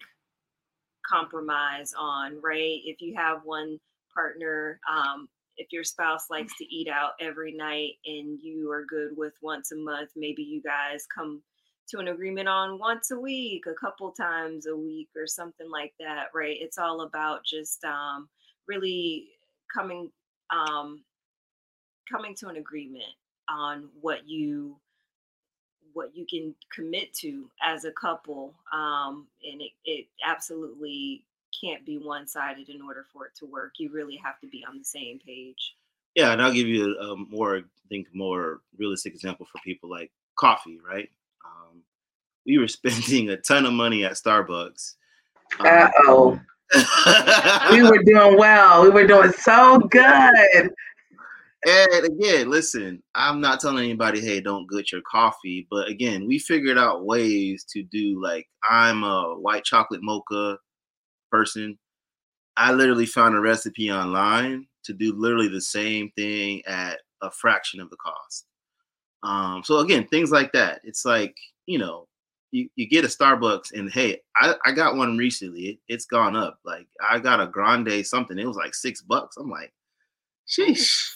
compromise 1.07 1.95
on, 1.99 2.41
right? 2.43 2.81
If 2.85 3.01
you 3.01 3.15
have 3.17 3.41
one 3.45 3.79
partner 4.15 4.81
um, 4.91 5.29
if 5.57 5.73
your 5.73 5.85
spouse 5.85 6.31
likes 6.31 6.57
to 6.59 6.65
eat 6.65 6.89
out 6.89 7.13
every 7.21 7.53
night 7.53 7.93
and 8.07 8.39
you 8.41 8.71
are 8.71 8.85
good 8.85 9.11
with 9.17 9.35
once 9.43 9.73
a 9.73 9.77
month, 9.77 10.11
maybe 10.17 10.43
you 10.43 10.63
guys 10.63 11.07
come 11.15 11.43
to 11.91 11.99
an 11.99 12.09
agreement 12.09 12.49
on 12.49 12.79
once 12.79 13.11
a 13.11 13.19
week, 13.19 13.65
a 13.67 13.75
couple 13.75 14.11
times 14.13 14.67
a 14.67 14.77
week, 14.77 15.09
or 15.17 15.27
something 15.27 15.71
like 15.71 15.93
that, 16.01 16.29
right? 16.35 16.57
It's 16.59 16.79
all 16.79 17.03
about 17.03 17.45
just 17.45 17.85
um, 17.85 18.29
really 18.67 19.29
coming 19.73 20.11
um, 20.51 21.03
coming 22.11 22.35
to 22.37 22.49
an 22.49 22.57
agreement 22.57 23.15
on 23.49 23.89
what 24.01 24.29
you 24.29 24.77
what 25.95 26.17
you 26.17 26.25
can 26.29 26.55
commit 26.75 27.13
to 27.13 27.51
as 27.63 27.85
a 27.85 27.93
couple 27.93 28.55
um, 28.73 29.27
and 29.45 29.61
it, 29.61 29.73
it 29.85 30.07
absolutely 30.27 31.23
can't 31.63 31.85
be 31.85 31.99
one 31.99 32.27
sided 32.27 32.69
in 32.69 32.81
order 32.83 33.05
for 33.13 33.27
it 33.27 33.35
to 33.37 33.47
work. 33.47 33.75
You 33.79 33.91
really 33.91 34.17
have 34.17 34.41
to 34.41 34.47
be 34.47 34.65
on 34.69 34.79
the 34.79 34.85
same 34.85 35.19
page. 35.25 35.75
Yeah, 36.15 36.33
and 36.33 36.43
I'll 36.43 36.53
give 36.53 36.67
you 36.67 36.97
a, 36.99 37.17
more, 37.17 37.59
I 37.59 37.63
think, 37.89 38.09
more 38.13 38.61
realistic 38.79 39.15
example 39.15 39.47
for 39.51 39.59
people 39.65 39.91
like 39.91 40.11
coffee, 40.39 40.79
right? 40.87 41.11
Um, 41.45 41.83
we 42.47 42.59
were 42.59 42.69
spending 42.69 43.31
a 43.31 43.37
ton 43.37 43.67
of 43.67 43.73
money 43.73 44.05
at 44.05 44.13
Starbucks. 44.13 44.95
Um, 45.61 45.67
uh 45.67 45.91
oh. 46.07 46.41
we 47.71 47.83
were 47.83 48.03
doing 48.05 48.39
well. 48.39 48.83
We 48.83 48.91
were 48.91 49.07
doing 49.07 49.33
so 49.33 49.79
good. 49.79 50.71
And 51.65 52.05
again, 52.05 52.51
listen, 52.51 53.03
I'm 53.15 53.41
not 53.41 53.61
telling 53.61 53.85
anybody, 53.85 54.21
hey, 54.21 54.41
don't 54.41 54.69
get 54.69 54.91
your 54.91 55.03
coffee. 55.03 55.67
But 55.71 55.89
again, 55.89 56.27
we 56.27 56.39
figured 56.39 56.77
out 56.77 57.05
ways 57.05 57.65
to 57.71 57.85
do 57.85 58.21
like 58.21 58.49
I'm 58.69 59.05
a 59.05 59.37
white 59.39 59.65
chocolate 59.65 60.03
mocha 60.03 60.59
person. 61.31 61.79
I 62.57 62.73
literally 62.73 63.07
found 63.07 63.37
a 63.37 63.41
recipe 63.41 63.93
online 63.93 64.67
to 64.85 64.93
do 64.93 65.15
literally 65.17 65.49
the 65.49 65.61
same 65.61 66.11
thing 66.17 66.63
at 66.67 66.99
a 67.23 67.31
fraction 67.31 67.81
of 67.81 67.91
the 67.91 67.97
cost. 67.97 68.47
Um, 69.23 69.63
so 69.65 69.79
again, 69.79 70.07
things 70.07 70.31
like 70.31 70.53
that. 70.53 70.81
It's 70.85 71.05
like, 71.05 71.37
you 71.67 71.79
know, 71.79 72.09
you, 72.51 72.69
you 72.77 72.89
get 72.89 73.05
a 73.05 73.09
Starbucks 73.09 73.73
and 73.73 73.91
hey, 73.91 74.21
I, 74.37 74.55
I 74.65 74.73
got 74.73 74.97
one 74.97 75.17
recently. 75.17 75.61
It, 75.63 75.79
it's 75.89 76.05
gone 76.05 76.37
up. 76.37 76.59
Like 76.65 76.87
I 77.09 77.19
got 77.19 77.41
a 77.41 77.47
grande 77.47 78.07
something. 78.07 78.39
It 78.39 78.47
was 78.47 78.57
like 78.57 78.75
six 78.75 79.01
bucks. 79.01 79.37
I'm 79.37 79.51
like, 79.51 79.73
sheesh. 80.49 81.11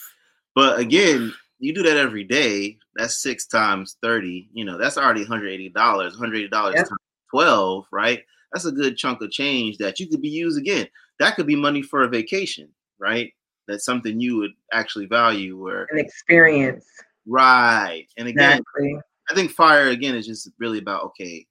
But 0.54 0.78
again, 0.78 1.34
you 1.58 1.74
do 1.74 1.82
that 1.82 1.96
every 1.96 2.24
day. 2.24 2.78
That's 2.94 3.22
six 3.22 3.46
times 3.46 3.96
30. 4.02 4.48
You 4.52 4.64
know, 4.64 4.78
that's 4.78 4.96
already 4.96 5.24
$180. 5.24 5.72
$180 5.72 6.50
yep. 6.50 6.50
times 6.52 6.90
12, 7.30 7.86
right? 7.92 8.22
that's 8.52 8.64
a 8.64 8.72
good 8.72 8.96
chunk 8.96 9.20
of 9.20 9.30
change 9.30 9.76
that 9.78 10.00
you 10.00 10.06
could 10.06 10.22
be 10.22 10.28
used 10.28 10.58
again. 10.58 10.88
That 11.18 11.36
could 11.36 11.46
be 11.46 11.56
money 11.56 11.82
for 11.82 12.02
a 12.02 12.08
vacation, 12.08 12.68
right? 12.98 13.32
That's 13.68 13.84
something 13.84 14.18
you 14.18 14.38
would 14.38 14.52
actually 14.72 15.06
value 15.06 15.66
or 15.66 15.86
an 15.90 15.98
experience. 15.98 16.86
Right. 17.26 18.06
And 18.16 18.28
again, 18.28 18.60
exactly. 18.60 19.00
I 19.30 19.34
think 19.34 19.50
fire 19.50 19.88
again 19.88 20.14
is 20.14 20.26
just 20.26 20.50
really 20.58 20.78
about 20.78 21.04
okay, 21.04 21.46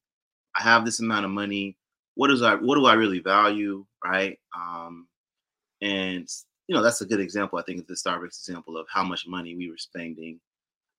I 0.55 0.63
have 0.63 0.85
this 0.85 0.99
amount 0.99 1.25
of 1.25 1.31
money. 1.31 1.77
What 2.15 2.31
is 2.31 2.41
I 2.41 2.55
what 2.55 2.75
do 2.75 2.85
I 2.85 2.93
really 2.93 3.19
value? 3.19 3.85
Right. 4.03 4.39
Um, 4.57 5.07
and 5.81 6.27
you 6.67 6.75
know, 6.75 6.81
that's 6.81 7.01
a 7.01 7.05
good 7.05 7.19
example, 7.19 7.59
I 7.59 7.63
think, 7.63 7.79
of 7.79 7.87
the 7.87 7.93
Starbucks 7.93 8.39
example 8.39 8.77
of 8.77 8.87
how 8.89 9.03
much 9.03 9.27
money 9.27 9.55
we 9.55 9.69
were 9.69 9.77
spending 9.77 10.39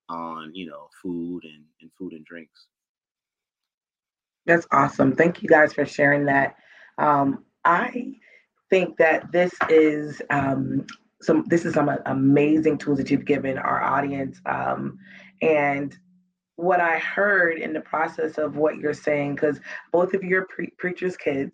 on, 0.09 0.55
you 0.55 0.67
know, 0.67 0.89
food 1.03 1.45
and, 1.45 1.65
and 1.81 1.91
food 1.99 2.13
and 2.13 2.25
drinks. 2.25 2.67
That's 4.45 4.67
awesome. 4.71 5.17
Thank 5.17 5.43
you 5.43 5.49
guys 5.49 5.73
for 5.73 5.85
sharing 5.85 6.25
that. 6.27 6.55
Um, 6.99 7.45
I 7.65 8.15
think 8.71 8.97
that 8.99 9.33
this 9.33 9.53
is 9.69 10.23
um, 10.31 10.87
some 11.23 11.45
this 11.47 11.65
is 11.65 11.75
some 11.75 11.91
amazing 12.07 12.79
tools 12.79 12.99
that 12.99 13.11
you've 13.11 13.25
given 13.25 13.59
our 13.59 13.83
audience. 13.83 14.41
Um, 14.47 14.99
and 15.43 15.97
what 16.57 16.81
I 16.81 16.99
heard 16.99 17.59
in 17.59 17.73
the 17.73 17.81
process 17.81 18.39
of 18.39 18.57
what 18.57 18.77
you're 18.77 18.95
saying, 18.95 19.35
because 19.35 19.61
both 19.93 20.15
of 20.15 20.25
you 20.25 20.39
are 20.39 20.47
pre- 20.47 20.73
preachers' 20.79 21.17
kids. 21.17 21.53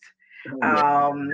Oh, 0.63 0.69
um, 0.69 1.31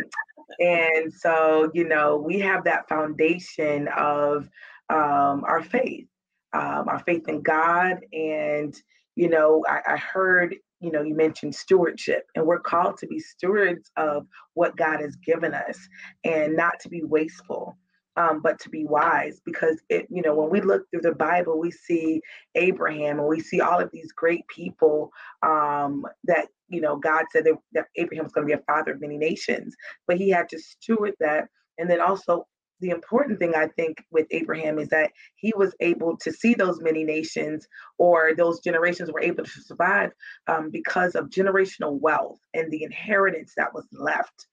and 0.58 1.12
so, 1.12 1.70
you 1.74 1.86
know, 1.86 2.16
we 2.16 2.38
have 2.40 2.64
that 2.64 2.88
foundation 2.88 3.88
of 3.88 4.48
um, 4.88 5.44
our 5.44 5.62
faith, 5.62 6.06
um, 6.54 6.88
our 6.88 7.00
faith 7.00 7.28
in 7.28 7.42
God. 7.42 7.98
And, 8.12 8.74
you 9.14 9.28
know, 9.28 9.64
I, 9.68 9.94
I 9.94 9.96
heard 9.96 10.56
you 10.80 10.92
know, 10.92 11.02
you 11.02 11.14
mentioned 11.14 11.54
stewardship, 11.54 12.26
and 12.34 12.46
we're 12.46 12.60
called 12.60 12.98
to 12.98 13.06
be 13.06 13.18
stewards 13.18 13.90
of 13.96 14.26
what 14.54 14.76
God 14.76 15.00
has 15.00 15.16
given 15.16 15.54
us 15.54 15.76
and 16.24 16.56
not 16.56 16.78
to 16.80 16.88
be 16.88 17.02
wasteful. 17.02 17.76
Um, 18.18 18.40
but 18.42 18.58
to 18.58 18.68
be 18.68 18.84
wise 18.84 19.40
because 19.44 19.80
it 19.88 20.06
you 20.10 20.22
know 20.22 20.34
when 20.34 20.50
we 20.50 20.60
look 20.60 20.82
through 20.90 21.00
the 21.00 21.14
bible 21.14 21.58
we 21.58 21.70
see 21.70 22.20
abraham 22.56 23.18
and 23.18 23.28
we 23.28 23.40
see 23.40 23.60
all 23.60 23.80
of 23.80 23.90
these 23.92 24.12
great 24.12 24.46
people 24.48 25.10
um, 25.42 26.04
that 26.24 26.48
you 26.68 26.80
know 26.80 26.96
god 26.96 27.24
said 27.32 27.44
that, 27.44 27.54
that 27.72 27.86
abraham 27.96 28.24
was 28.24 28.32
going 28.32 28.46
to 28.46 28.54
be 28.54 28.60
a 28.60 28.64
father 28.64 28.92
of 28.92 29.00
many 29.00 29.16
nations 29.16 29.74
but 30.06 30.18
he 30.18 30.28
had 30.28 30.48
to 30.48 30.58
steward 30.58 31.14
that 31.20 31.48
and 31.78 31.88
then 31.88 32.00
also 32.00 32.44
the 32.80 32.90
important 32.90 33.38
thing 33.38 33.54
I 33.54 33.66
think 33.66 34.04
with 34.10 34.26
Abraham 34.30 34.78
is 34.78 34.88
that 34.88 35.10
he 35.36 35.52
was 35.56 35.74
able 35.80 36.16
to 36.18 36.32
see 36.32 36.54
those 36.54 36.80
many 36.80 37.04
nations 37.04 37.66
or 37.98 38.34
those 38.36 38.60
generations 38.60 39.10
were 39.10 39.20
able 39.20 39.44
to 39.44 39.62
survive 39.62 40.12
um, 40.46 40.70
because 40.70 41.14
of 41.14 41.28
generational 41.28 41.98
wealth 42.00 42.38
and 42.54 42.70
the 42.70 42.84
inheritance 42.84 43.52
that 43.56 43.74
was 43.74 43.86
left. 43.92 44.46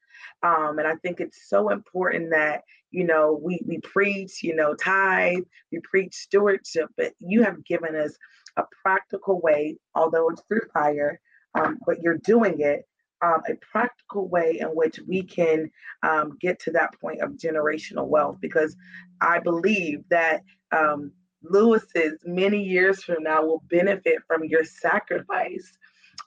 Um, 0.44 0.80
and 0.80 0.88
I 0.88 0.96
think 0.96 1.20
it's 1.20 1.50
so 1.50 1.70
important 1.70 2.32
that 2.32 2.62
you 2.92 3.06
know 3.06 3.40
we 3.42 3.60
we 3.66 3.80
preach 3.80 4.44
you 4.44 4.56
know 4.56 4.74
tithe, 4.76 5.44
we 5.72 5.80
preach 5.84 6.14
stewardship, 6.14 6.90
but 6.98 7.14
you 7.20 7.44
have 7.44 7.66
given 7.66 7.96
us 7.96 8.16
a 8.58 8.64
practical 8.84 9.42
way, 9.42 9.78
although 9.96 10.30
it's 10.30 10.42
through 10.48 10.68
fire, 10.74 11.20
um, 11.56 11.78
but 11.86 12.02
you're 12.02 12.18
doing 12.18 12.60
it 12.60 12.86
um, 13.22 13.42
a 13.50 13.56
practical 13.72 14.28
way 14.28 14.60
in 14.60 14.68
which 14.68 15.00
we 15.08 15.24
can 15.24 15.72
um, 16.04 16.38
get 16.40 16.60
to 16.62 16.72
that 16.72 17.00
point 17.00 17.22
of 17.22 17.32
generational 17.32 18.08
wealth 18.08 18.38
because 18.42 18.76
I 19.22 19.40
believe 19.40 20.04
that 20.10 20.44
um, 20.72 21.12
Lewis's 21.42 22.20
many 22.26 22.62
years 22.64 23.04
from 23.04 23.24
now 23.24 23.44
will 23.44 23.64
benefit 23.70 24.20
from 24.28 24.44
your 24.44 24.64
sacrifice 24.64 25.72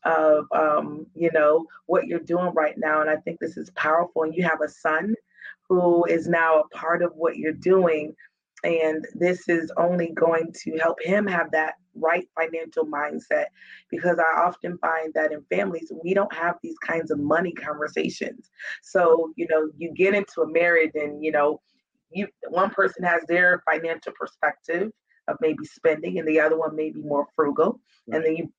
of 0.04 0.44
um, 0.52 1.06
you 1.14 1.30
know 1.32 1.66
what 1.86 2.06
you're 2.06 2.20
doing 2.20 2.52
right 2.54 2.76
now 2.78 3.00
and 3.00 3.10
i 3.10 3.16
think 3.16 3.38
this 3.40 3.56
is 3.56 3.70
powerful 3.70 4.22
and 4.22 4.34
you 4.34 4.42
have 4.42 4.60
a 4.60 4.68
son 4.68 5.14
who 5.68 6.04
is 6.06 6.28
now 6.28 6.60
a 6.60 6.68
part 6.68 7.02
of 7.02 7.12
what 7.14 7.36
you're 7.36 7.52
doing 7.52 8.14
and 8.64 9.06
this 9.14 9.48
is 9.48 9.70
only 9.76 10.12
going 10.14 10.52
to 10.64 10.76
help 10.78 11.00
him 11.00 11.26
have 11.26 11.50
that 11.52 11.74
right 11.94 12.28
financial 12.36 12.84
mindset 12.84 13.46
because 13.90 14.18
I 14.18 14.40
often 14.40 14.78
find 14.78 15.12
that 15.14 15.32
in 15.32 15.44
families, 15.50 15.92
we 16.02 16.14
don't 16.14 16.32
have 16.32 16.56
these 16.62 16.78
kinds 16.78 17.10
of 17.10 17.18
money 17.18 17.52
conversations. 17.52 18.50
So, 18.82 19.32
you 19.36 19.46
know, 19.48 19.70
you 19.76 19.92
get 19.94 20.14
into 20.14 20.42
a 20.42 20.48
marriage 20.48 20.92
and, 20.94 21.22
you 21.24 21.30
know, 21.30 21.60
you 22.10 22.26
one 22.48 22.70
person 22.70 23.04
has 23.04 23.22
their 23.28 23.62
financial 23.70 24.12
perspective 24.18 24.90
of 25.28 25.36
maybe 25.40 25.64
spending 25.64 26.18
and 26.18 26.26
the 26.26 26.40
other 26.40 26.58
one 26.58 26.74
may 26.74 26.90
be 26.90 27.02
more 27.02 27.26
frugal. 27.36 27.80
Right. 28.08 28.16
And 28.16 28.24
then 28.24 28.36
you 28.36 28.52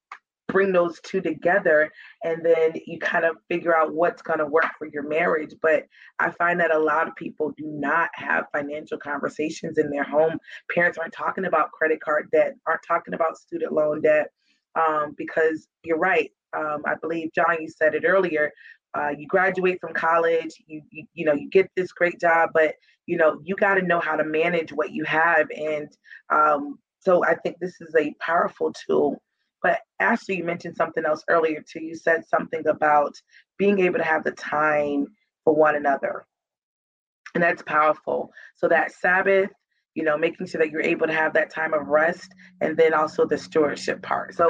bring 0.50 0.74
those 0.74 1.00
two 1.02 1.22
together 1.22 1.92
and 2.24 2.46
then 2.46 2.74
you 2.86 3.00
kind 3.00 3.26
of 3.26 3.38
figure 3.48 3.76
out 3.76 3.94
what's 3.94 4.22
going 4.22 4.40
to 4.40 4.46
work 4.46 4.68
for 4.78 4.88
your 4.88 5.08
marriage. 5.08 5.54
But 5.62 5.86
i 6.20 6.30
find 6.32 6.60
that 6.60 6.76
a 6.76 6.80
lot 6.80 7.08
of 7.08 7.16
people 7.16 7.54
do 7.58 7.66
not 7.66 8.10
have 8.14 8.46
financial 8.52 8.98
conversations 8.98 9.78
in 9.78 9.90
their 9.90 10.04
home. 10.04 10.38
Parents 10.74 10.98
aren't 10.98 11.14
talking 11.14 11.46
about 11.46 11.72
credit 11.72 12.02
card 12.02 12.30
debt 12.32 12.56
aren't 12.68 12.84
talking 12.88 13.14
about 13.14 13.38
student 13.38 13.72
loan 13.74 14.02
debt 14.02 14.32
um, 14.76 15.16
because 15.18 15.68
you're 15.84 15.98
right 15.98 16.32
um, 16.56 16.84
i 16.86 16.96
believe 17.02 17.30
john 17.34 17.58
you 17.60 17.68
said 17.68 17.96
it 17.96 18.04
earlier 18.06 18.52
uh, 18.98 19.10
you 19.10 19.28
graduate 19.28 19.80
from 19.80 19.94
college 19.94 20.56
you, 20.68 20.82
you 20.90 21.06
you 21.14 21.26
know 21.26 21.34
you 21.34 21.50
get 21.50 21.70
this 21.76 21.92
great 21.92 22.20
job 22.20 22.50
but 22.54 22.74
you 23.06 23.18
know 23.18 23.40
you 23.44 23.56
got 23.56 23.76
to 23.76 23.82
know 23.82 24.00
how 24.00 24.16
to 24.16 24.24
manage 24.24 24.72
what 24.72 24.92
you 24.92 25.04
have. 25.04 25.48
And 25.56 25.90
um, 26.30 26.80
so 27.00 27.24
i 27.26 27.36
think 27.36 27.58
this 27.60 27.80
is 27.82 27.94
a 27.96 28.14
powerful 28.20 28.74
tool 28.74 29.22
but 29.62 29.80
Ashley, 30.00 30.38
you 30.38 30.44
mentioned 30.44 30.76
something 30.76 31.06
else 31.06 31.24
earlier 31.30 31.62
too. 31.62 31.84
You 31.84 31.96
said 31.96 32.26
something 32.28 32.66
about 32.68 33.16
being 33.58 33.80
able 33.80 34.00
to 34.00 34.06
have 34.06 34.24
the 34.24 34.32
time 34.32 35.08
for 35.44 35.54
one 35.56 35.76
another. 35.76 36.26
And 37.36 37.44
that's 37.44 37.62
powerful. 37.62 38.32
So 38.56 38.68
that 38.70 38.92
Sabbath, 38.92 39.50
you 39.94 40.04
know, 40.04 40.18
making 40.18 40.48
sure 40.48 40.60
that 40.60 40.72
you're 40.72 40.82
able 40.82 41.08
to 41.08 41.14
have 41.14 41.34
that 41.34 41.52
time 41.54 41.74
of 41.74 41.88
rest 41.88 42.34
and 42.62 42.76
then 42.78 42.94
also 42.94 43.26
the 43.26 43.38
stewardship 43.38 44.02
part. 44.02 44.34
So 44.36 44.50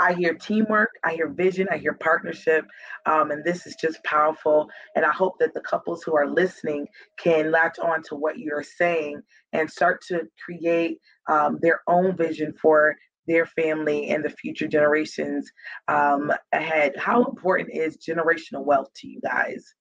I 0.00 0.14
hear 0.14 0.34
teamwork, 0.34 0.90
I 1.04 1.14
hear 1.14 1.28
vision, 1.28 1.68
I 1.70 1.78
hear 1.78 1.94
partnership, 1.94 2.66
um, 3.06 3.30
and 3.30 3.44
this 3.44 3.66
is 3.66 3.76
just 3.80 4.02
powerful. 4.02 4.68
And 4.96 5.04
I 5.04 5.12
hope 5.12 5.34
that 5.38 5.54
the 5.54 5.60
couples 5.60 6.02
who 6.02 6.16
are 6.16 6.28
listening 6.28 6.88
can 7.18 7.52
latch 7.52 7.78
on 7.78 8.02
to 8.08 8.16
what 8.16 8.38
you're 8.38 8.64
saying 8.64 9.22
and 9.52 9.70
start 9.70 10.00
to 10.08 10.22
create 10.44 10.98
um, 11.30 11.58
their 11.62 11.82
own 11.86 12.16
vision 12.16 12.52
for 12.60 12.96
their 13.26 13.46
family 13.46 14.10
and 14.10 14.24
the 14.24 14.30
future 14.30 14.66
generations 14.66 15.50
um, 15.88 16.32
ahead. 16.52 16.94
How 16.96 17.24
important 17.24 17.70
is 17.72 17.98
generational 17.98 18.64
wealth 18.64 18.88
to 18.96 19.08
you 19.08 19.20
guys? 19.20 19.74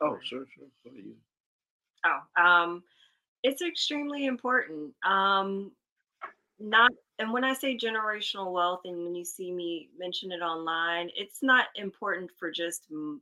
Oh, 0.00 0.16
sure, 0.22 0.44
sure. 0.54 0.66
What 0.82 0.94
are 0.94 0.98
you? 0.98 1.14
Oh, 2.04 2.42
um, 2.42 2.82
it's 3.42 3.62
extremely 3.62 4.26
important. 4.26 4.92
Um, 5.04 5.72
not, 6.60 6.90
and 7.18 7.32
when 7.32 7.44
I 7.44 7.54
say 7.54 7.76
generational 7.76 8.52
wealth, 8.52 8.80
and 8.84 8.96
when 9.04 9.14
you 9.14 9.24
see 9.24 9.52
me 9.52 9.90
mention 9.98 10.32
it 10.32 10.40
online, 10.40 11.10
it's 11.16 11.42
not 11.42 11.66
important 11.76 12.30
for 12.38 12.50
just 12.50 12.82
m- 12.90 13.20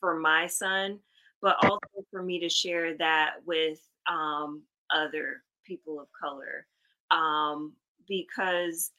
for 0.00 0.18
my 0.18 0.46
son, 0.46 0.98
but 1.42 1.56
also 1.64 2.04
for 2.10 2.22
me 2.22 2.40
to 2.40 2.48
share 2.48 2.96
that 2.96 3.34
with 3.44 3.80
um, 4.08 4.62
other 4.92 5.42
people 5.70 6.00
of 6.00 6.08
color 6.20 6.66
um, 7.12 7.72
because 8.08 8.90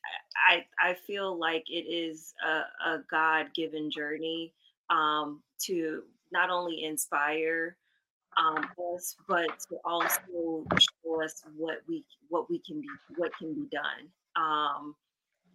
I 0.49 0.65
I 0.79 0.95
feel 1.05 1.38
like 1.38 1.65
it 1.67 1.86
is 1.88 2.34
a, 2.45 2.89
a 2.89 3.03
God 3.10 3.47
given 3.53 3.91
journey 3.91 4.53
um, 4.89 5.41
to 5.65 6.03
not 6.31 6.49
only 6.49 6.86
inspire 6.86 7.75
um, 8.38 8.65
us, 8.95 9.15
but 9.27 9.47
to 9.69 9.77
also 9.84 10.65
show 10.79 11.23
us 11.23 11.43
what 11.57 11.79
we 11.88 12.05
what 12.29 12.49
we 12.49 12.60
can 12.60 12.79
be 12.79 12.88
what 13.17 13.31
can 13.38 13.53
be 13.53 13.67
done. 13.71 14.07
Um, 14.36 14.95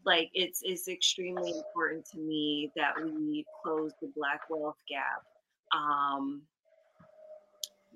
like 0.05 0.31
it's 0.35 0.61
it's 0.63 0.89
extremely 0.89 1.51
important 1.51 2.07
to 2.13 2.19
me 2.19 2.71
that 2.77 2.93
we 3.03 3.45
close 3.65 3.93
the 4.01 4.13
Black 4.15 4.41
wealth 4.51 4.77
gap. 4.89 5.23
Um, 5.75 6.43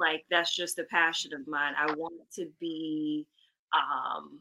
like 0.00 0.24
that's 0.30 0.56
just 0.56 0.78
a 0.78 0.84
passion 0.84 1.32
of 1.34 1.46
mine. 1.46 1.74
I 1.78 1.92
want 1.94 2.14
to 2.36 2.48
be 2.58 3.26
um, 3.72 4.40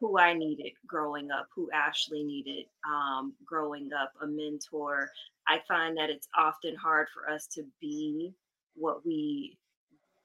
who 0.00 0.18
I 0.18 0.32
needed 0.32 0.72
growing 0.86 1.30
up, 1.30 1.46
who 1.54 1.70
Ashley 1.72 2.24
needed 2.24 2.66
um, 2.84 3.34
growing 3.46 3.90
up, 3.92 4.12
a 4.20 4.26
mentor. 4.26 5.10
I 5.46 5.60
find 5.68 5.96
that 5.98 6.10
it's 6.10 6.28
often 6.36 6.74
hard 6.74 7.06
for 7.14 7.32
us 7.32 7.46
to 7.48 7.64
be 7.80 8.34
what 8.74 9.06
we 9.06 9.58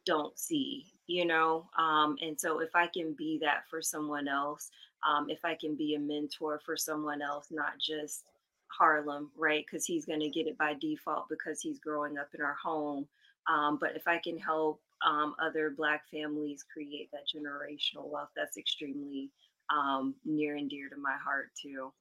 don't 0.05 0.38
see, 0.39 0.86
you 1.05 1.25
know? 1.25 1.69
Um, 1.77 2.15
and 2.21 2.39
so 2.39 2.60
if 2.60 2.75
I 2.75 2.88
can 2.88 3.13
be 3.13 3.38
that 3.41 3.63
for 3.69 3.81
someone 3.81 4.27
else, 4.27 4.71
um, 5.07 5.29
if 5.29 5.43
I 5.43 5.53
can 5.53 5.75
be 5.75 5.95
a 5.95 5.99
mentor 5.99 6.60
for 6.65 6.75
someone 6.75 7.21
else, 7.21 7.47
not 7.51 7.73
just 7.79 8.23
Harlem, 8.67 9.29
right? 9.38 9.63
Because 9.65 9.86
he's 9.86 10.05
going 10.05 10.21
to 10.21 10.29
get 10.29 10.47
it 10.47 10.57
by 10.57 10.75
default 10.79 11.29
because 11.29 11.62
he's 11.62 11.79
growing 11.79 12.17
up 12.17 12.29
in 12.33 12.41
our 12.41 12.55
home. 12.55 13.07
Um, 13.47 13.77
but 13.79 13.95
if 13.95 14.07
I 14.07 14.17
can 14.17 14.38
help 14.38 14.81
um, 15.05 15.36
other 15.41 15.73
Black 15.75 16.03
families 16.12 16.65
create 16.71 17.10
that 17.12 17.21
generational 17.33 18.10
wealth, 18.10 18.29
that's 18.36 18.57
extremely 18.57 19.31
um, 19.69 20.15
near 20.25 20.55
and 20.55 20.69
dear 20.69 20.89
to 20.89 20.97
my 20.97 21.15
heart 21.23 21.51
too. 21.62 21.91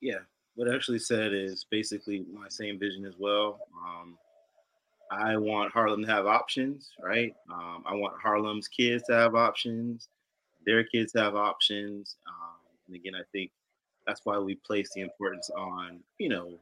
Yeah, 0.00 0.20
what 0.54 0.72
Ashley 0.72 0.98
said 0.98 1.32
is 1.32 1.66
basically 1.70 2.24
my 2.32 2.48
same 2.48 2.78
vision 2.78 3.04
as 3.04 3.14
well. 3.18 3.60
Um, 3.86 4.18
I 5.10 5.36
want 5.36 5.72
Harlem 5.72 6.02
to 6.04 6.10
have 6.10 6.26
options, 6.26 6.90
right? 7.00 7.34
Um, 7.52 7.84
I 7.86 7.94
want 7.94 8.20
Harlem's 8.20 8.68
kids 8.68 9.04
to 9.04 9.14
have 9.14 9.34
options, 9.34 10.08
their 10.64 10.84
kids 10.84 11.12
have 11.14 11.34
options. 11.34 12.16
Um, 12.26 12.56
and 12.86 12.96
again, 12.96 13.14
I 13.14 13.22
think 13.32 13.50
that's 14.06 14.22
why 14.24 14.38
we 14.38 14.54
place 14.56 14.90
the 14.94 15.02
importance 15.02 15.50
on, 15.50 16.00
you 16.18 16.28
know, 16.28 16.58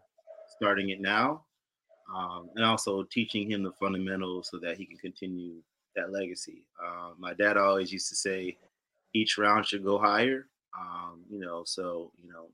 starting 0.57 0.91
it 0.91 1.01
now 1.01 1.45
um, 2.15 2.51
and 2.57 2.65
also 2.65 3.03
teaching 3.05 3.51
him 3.51 3.63
the 3.63 3.73
fundamentals 3.73 4.49
so 4.51 4.59
that 4.59 4.77
he 4.77 4.87
can 4.87 4.97
continue 4.99 5.57
that 5.97 6.13
legacy. 6.13 6.65
Um, 6.85 7.15
my 7.19 7.35
dad 7.35 7.57
always 7.57 7.93
used 7.93 8.09
to 8.09 8.17
say, 8.17 8.57
each 9.15 9.39
round 9.39 9.67
should 9.67 9.85
go 9.85 9.99
higher. 9.99 10.47
Um, 10.79 11.23
you 11.29 11.41
know, 11.41 11.63
so 11.65 12.13
you 12.23 12.31
know, 12.33 12.49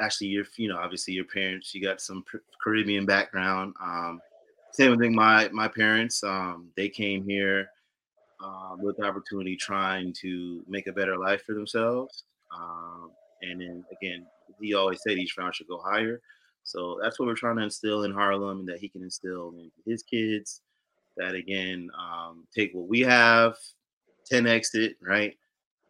Ashley, 0.00 0.26
you're 0.26 0.46
you 0.56 0.68
know, 0.68 0.78
obviously 0.78 1.14
your 1.14 1.24
parents, 1.24 1.74
you 1.74 1.82
got 1.82 2.00
some 2.00 2.24
Caribbean 2.62 3.06
background. 3.06 3.74
Um, 3.80 4.20
same 4.72 4.98
thing. 4.98 5.14
My 5.14 5.48
my 5.52 5.68
parents, 5.68 6.24
um, 6.24 6.68
they 6.76 6.88
came 6.88 7.24
here 7.28 7.68
um, 8.42 8.78
with 8.80 9.02
opportunity, 9.02 9.56
trying 9.56 10.12
to 10.14 10.64
make 10.68 10.88
a 10.88 10.92
better 10.92 11.16
life 11.16 11.42
for 11.44 11.54
themselves. 11.54 12.24
Um, 12.52 13.12
and 13.42 13.60
then 13.60 13.84
again, 13.92 14.26
he 14.60 14.74
always 14.74 15.00
said 15.02 15.18
each 15.18 15.36
round 15.38 15.54
should 15.54 15.68
go 15.68 15.78
higher. 15.78 16.20
So 16.64 16.98
that's 17.00 17.18
what 17.18 17.26
we're 17.26 17.34
trying 17.34 17.56
to 17.56 17.62
instill 17.62 18.04
in 18.04 18.12
Harlem, 18.12 18.60
and 18.60 18.68
that 18.68 18.78
he 18.78 18.88
can 18.88 19.02
instill 19.02 19.54
in 19.58 19.70
his 19.86 20.02
kids. 20.02 20.62
That 21.16 21.34
again, 21.34 21.90
um, 21.96 22.44
take 22.52 22.72
what 22.72 22.88
we 22.88 23.00
have, 23.00 23.56
10x 24.32 24.74
it, 24.74 24.96
right? 25.00 25.36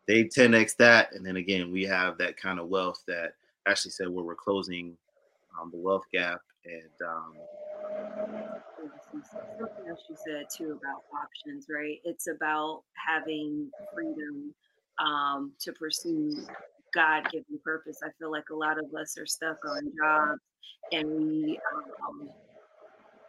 They 0.07 0.25
10x 0.25 0.77
that, 0.77 1.15
and 1.15 1.25
then 1.25 1.37
again, 1.37 1.73
we 1.73 1.85
have 1.85 2.19
that 2.19 2.37
kind 2.37 2.59
of 2.59 2.69
wealth 2.69 3.03
that 3.07 3.35
Ashley 3.67 3.91
said 3.91 4.09
where 4.09 4.25
we're 4.25 4.35
closing 4.35 4.97
um, 5.59 5.71
the 5.71 5.79
wealth 5.79 6.05
gap, 6.13 6.41
and 6.67 7.09
um, 7.09 7.33
something 9.59 9.89
else 9.89 10.01
you 10.11 10.17
said 10.27 10.47
too 10.55 10.79
about 10.79 11.05
options, 11.17 11.67
right? 11.71 12.01
It's 12.05 12.27
about 12.27 12.83
having 12.95 13.71
freedom 13.95 14.53
um, 14.99 15.53
to 15.61 15.73
pursue 15.73 16.45
God 16.93 17.31
given 17.31 17.59
purpose. 17.65 18.01
I 18.05 18.09
feel 18.19 18.31
like 18.31 18.51
a 18.51 18.57
lot 18.57 18.79
of 18.79 18.93
us 18.95 19.17
are 19.17 19.27
stuck 19.27 19.59
on 19.65 19.91
jobs 19.97 20.41
and 20.93 21.09
we 21.09 21.59
um, 21.75 22.29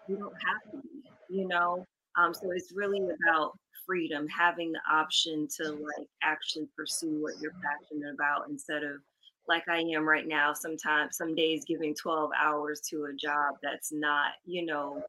we 0.08 0.16
don't 0.16 0.34
have 0.34 0.72
to 0.72 0.78
be, 0.78 1.04
you 1.30 1.48
know. 1.48 1.86
Um, 2.18 2.34
so 2.34 2.52
it's 2.52 2.72
really 2.74 3.00
about 3.00 3.58
freedom, 3.86 4.28
having 4.28 4.72
the 4.72 4.80
option 4.90 5.48
to 5.58 5.72
like 5.72 6.08
actually 6.24 6.68
pursue 6.76 7.22
what 7.22 7.34
you're 7.42 7.54
passionate 7.62 8.14
about 8.14 8.50
instead 8.50 8.84
of 8.84 9.02
like 9.48 9.68
I 9.70 9.80
am 9.80 10.08
right 10.08 10.28
now, 10.28 10.54
sometimes 10.54 11.18
some 11.18 11.36
days 11.36 11.66
giving 11.66 11.94
12 11.94 12.32
hours 12.40 12.82
to 12.90 13.06
a 13.06 13.14
job 13.14 13.56
that's 13.62 13.92
not, 13.92 14.32
you 14.44 14.66
know, 14.66 15.04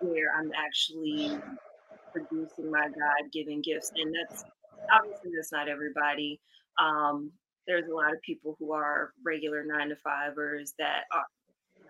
where 0.00 0.32
I'm 0.38 0.50
actually 0.56 1.38
producing 2.12 2.70
my 2.70 2.86
God 2.86 3.32
given 3.32 3.60
gifts. 3.60 3.92
And 3.94 4.14
that's 4.14 4.44
obviously 4.92 5.32
that's 5.36 5.52
not 5.52 5.68
everybody. 5.68 6.40
Um, 6.80 7.30
there's 7.66 7.88
a 7.88 7.94
lot 7.94 8.14
of 8.14 8.22
people 8.22 8.56
who 8.58 8.72
are 8.72 9.12
regular 9.24 9.62
nine 9.64 9.90
to 9.90 9.96
fivers 9.96 10.72
that 10.78 11.02
are 11.12 11.26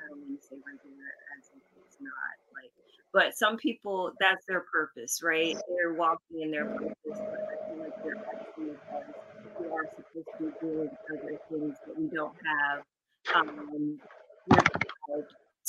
I 0.09 0.14
mean 0.16 0.37
to 0.37 0.42
say 0.42 0.57
regular 0.64 1.09
as 1.37 1.53
it's 1.55 1.99
not 2.01 2.12
like 2.55 2.73
but 3.12 3.37
some 3.37 3.57
people 3.57 4.12
that's 4.21 4.44
their 4.47 4.64
purpose, 4.73 5.23
right? 5.23 5.57
They're 5.77 5.94
walking 5.94 6.42
in 6.42 6.51
their 6.51 6.66
purpose, 6.66 6.94
but 7.05 7.16
I 7.16 7.68
feel 7.68 7.79
like 7.81 8.03
they're 8.03 8.16
actually 8.16 8.77
we 9.61 9.66
are 9.66 9.88
supposed 9.97 10.29
to 10.38 10.44
be 10.44 10.53
doing 10.61 10.90
other 11.11 11.38
things 11.51 11.77
that 11.87 11.99
we 11.99 12.09
don't 12.09 12.35
have 12.44 12.83
um, 13.35 13.99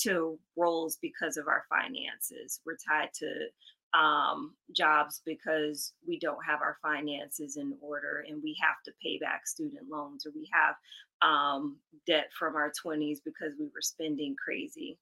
to 0.01 0.39
roles 0.57 0.97
because 1.01 1.37
of 1.37 1.47
our 1.47 1.63
finances. 1.69 2.61
We're 2.65 2.77
tied 2.87 3.09
to 3.15 3.47
um, 3.93 4.53
jobs 4.75 5.21
because 5.25 5.93
we 6.07 6.19
don't 6.19 6.43
have 6.45 6.61
our 6.61 6.77
finances 6.81 7.57
in 7.57 7.73
order 7.81 8.23
and 8.27 8.41
we 8.43 8.55
have 8.61 8.75
to 8.85 8.91
pay 9.01 9.17
back 9.17 9.47
student 9.47 9.89
loans 9.89 10.25
or 10.25 10.31
we 10.35 10.47
have 10.51 10.75
um, 11.21 11.77
debt 12.05 12.29
from 12.37 12.55
our 12.55 12.71
20s 12.85 13.17
because 13.23 13.53
we 13.59 13.65
were 13.65 13.81
spending 13.81 14.35
crazy. 14.43 14.97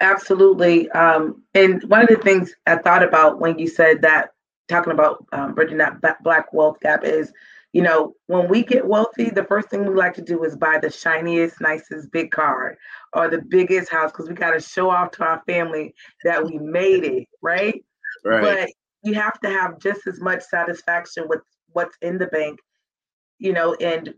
Absolutely. 0.00 0.90
Um, 0.90 1.42
and 1.54 1.82
one 1.84 2.02
of 2.02 2.08
the 2.08 2.16
things 2.16 2.54
I 2.66 2.76
thought 2.76 3.04
about 3.04 3.40
when 3.40 3.58
you 3.58 3.68
said 3.68 4.02
that 4.02 4.30
talking 4.68 4.92
about 4.92 5.24
um, 5.32 5.54
bridging 5.54 5.78
that 5.78 6.00
black 6.22 6.52
wealth 6.52 6.80
gap 6.80 7.04
is, 7.04 7.32
you 7.72 7.80
know, 7.80 8.14
when 8.26 8.48
we 8.48 8.62
get 8.62 8.86
wealthy, 8.86 9.30
the 9.30 9.44
first 9.44 9.70
thing 9.70 9.86
we 9.86 9.94
like 9.94 10.14
to 10.14 10.22
do 10.22 10.44
is 10.44 10.56
buy 10.56 10.78
the 10.78 10.90
shiniest, 10.90 11.60
nicest 11.60 12.12
big 12.12 12.30
car 12.30 12.76
or 13.14 13.28
the 13.28 13.40
biggest 13.40 13.90
house 13.90 14.12
because 14.12 14.28
we 14.28 14.34
got 14.34 14.50
to 14.50 14.60
show 14.60 14.90
off 14.90 15.12
to 15.12 15.24
our 15.24 15.42
family 15.46 15.94
that 16.24 16.44
we 16.44 16.58
made 16.58 17.04
it, 17.04 17.28
right? 17.40 17.82
Right. 18.24 18.42
But 18.42 18.70
you 19.02 19.14
have 19.14 19.40
to 19.40 19.48
have 19.48 19.78
just 19.78 20.06
as 20.06 20.20
much 20.20 20.42
satisfaction 20.42 21.24
with 21.28 21.40
what's 21.72 21.96
in 22.02 22.18
the 22.18 22.26
bank, 22.26 22.58
you 23.38 23.54
know, 23.54 23.74
and 23.74 24.12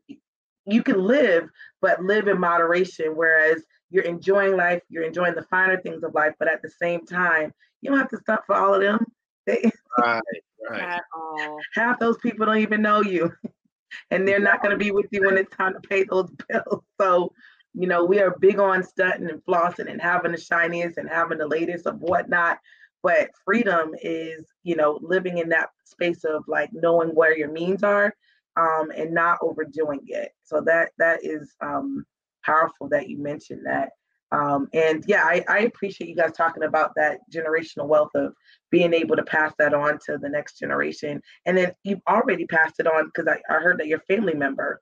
you 0.66 0.82
can 0.82 1.02
live, 1.04 1.48
but 1.80 2.02
live 2.02 2.26
in 2.26 2.40
moderation. 2.40 3.12
Whereas 3.14 3.62
you're 3.90 4.04
enjoying 4.04 4.56
life, 4.56 4.82
you're 4.88 5.04
enjoying 5.04 5.36
the 5.36 5.46
finer 5.48 5.80
things 5.80 6.02
of 6.02 6.12
life, 6.14 6.34
but 6.40 6.48
at 6.48 6.60
the 6.60 6.70
same 6.70 7.06
time, 7.06 7.52
you 7.80 7.90
don't 7.90 8.00
have 8.00 8.10
to 8.10 8.18
stop 8.18 8.44
for 8.46 8.56
all 8.56 8.74
of 8.74 8.80
them. 8.80 9.06
They, 9.46 9.70
right, 9.98 10.22
right. 10.70 10.82
At 10.82 11.02
all. 11.14 11.58
Half 11.74 11.98
those 12.00 12.18
people 12.18 12.46
don't 12.46 12.58
even 12.58 12.82
know 12.82 13.02
you, 13.02 13.32
and 14.10 14.26
they're 14.26 14.40
not 14.40 14.62
going 14.62 14.72
to 14.72 14.82
be 14.82 14.90
with 14.90 15.06
you 15.10 15.26
when 15.26 15.38
it's 15.38 15.54
time 15.54 15.74
to 15.74 15.88
pay 15.88 16.04
those 16.04 16.30
bills. 16.48 16.82
So, 17.00 17.32
you 17.74 17.86
know, 17.86 18.04
we 18.04 18.20
are 18.20 18.36
big 18.38 18.58
on 18.58 18.82
stunting 18.82 19.28
and 19.28 19.44
flossing 19.44 19.90
and 19.90 20.00
having 20.00 20.32
the 20.32 20.38
shiniest 20.38 20.98
and 20.98 21.08
having 21.08 21.38
the 21.38 21.46
latest 21.46 21.86
of 21.86 22.00
whatnot. 22.00 22.58
But 23.02 23.30
freedom 23.44 23.94
is, 24.02 24.46
you 24.62 24.76
know, 24.76 24.98
living 25.02 25.38
in 25.38 25.50
that 25.50 25.70
space 25.84 26.24
of 26.24 26.44
like 26.48 26.70
knowing 26.72 27.10
where 27.10 27.36
your 27.36 27.50
means 27.50 27.82
are 27.82 28.14
um, 28.56 28.90
and 28.96 29.12
not 29.12 29.38
overdoing 29.42 30.00
it. 30.06 30.32
So 30.42 30.60
that 30.62 30.90
that 30.98 31.20
is 31.22 31.54
um, 31.60 32.04
powerful 32.44 32.88
that 32.90 33.08
you 33.08 33.18
mentioned 33.18 33.66
that. 33.66 33.90
Um, 34.34 34.68
and 34.72 35.04
yeah, 35.06 35.22
I, 35.22 35.44
I, 35.48 35.58
appreciate 35.60 36.10
you 36.10 36.16
guys 36.16 36.32
talking 36.32 36.64
about 36.64 36.92
that 36.96 37.20
generational 37.32 37.86
wealth 37.86 38.10
of 38.16 38.34
being 38.68 38.92
able 38.92 39.14
to 39.14 39.22
pass 39.22 39.52
that 39.60 39.72
on 39.72 40.00
to 40.06 40.18
the 40.18 40.28
next 40.28 40.58
generation. 40.58 41.22
And 41.46 41.56
then 41.56 41.72
you've 41.84 42.00
already 42.08 42.44
passed 42.46 42.80
it 42.80 42.88
on 42.88 43.06
because 43.06 43.28
I, 43.28 43.40
I, 43.48 43.60
heard 43.60 43.78
that 43.78 43.86
your 43.86 44.00
family 44.08 44.34
member, 44.34 44.80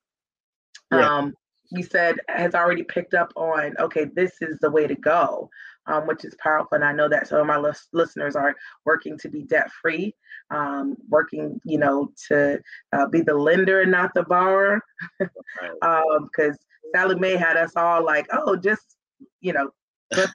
yeah. 0.90 1.06
um, 1.06 1.34
you 1.70 1.82
said 1.82 2.16
has 2.28 2.54
already 2.54 2.82
picked 2.82 3.12
up 3.12 3.30
on, 3.36 3.74
okay, 3.78 4.06
this 4.14 4.32
is 4.40 4.56
the 4.62 4.70
way 4.70 4.86
to 4.86 4.94
go, 4.94 5.50
um, 5.86 6.06
which 6.06 6.24
is 6.24 6.34
powerful. 6.42 6.76
And 6.76 6.84
I 6.84 6.92
know 6.92 7.10
that 7.10 7.28
some 7.28 7.40
of 7.40 7.46
my 7.46 7.58
lis- 7.58 7.88
listeners 7.92 8.36
are 8.36 8.54
working 8.86 9.18
to 9.18 9.28
be 9.28 9.42
debt 9.42 9.70
free, 9.82 10.14
um, 10.50 10.96
working, 11.10 11.60
you 11.66 11.78
know, 11.78 12.10
to 12.28 12.58
uh, 12.94 13.06
be 13.08 13.20
the 13.20 13.34
lender 13.34 13.82
and 13.82 13.90
not 13.90 14.14
the 14.14 14.22
borrower. 14.22 14.80
Because 15.18 15.36
um, 15.82 16.56
Sallie 16.94 17.18
Mae 17.18 17.36
had 17.36 17.58
us 17.58 17.72
all 17.76 18.02
like, 18.02 18.26
oh, 18.32 18.56
just 18.56 18.96
you 19.42 19.52
know, 19.52 19.70
just 20.14 20.34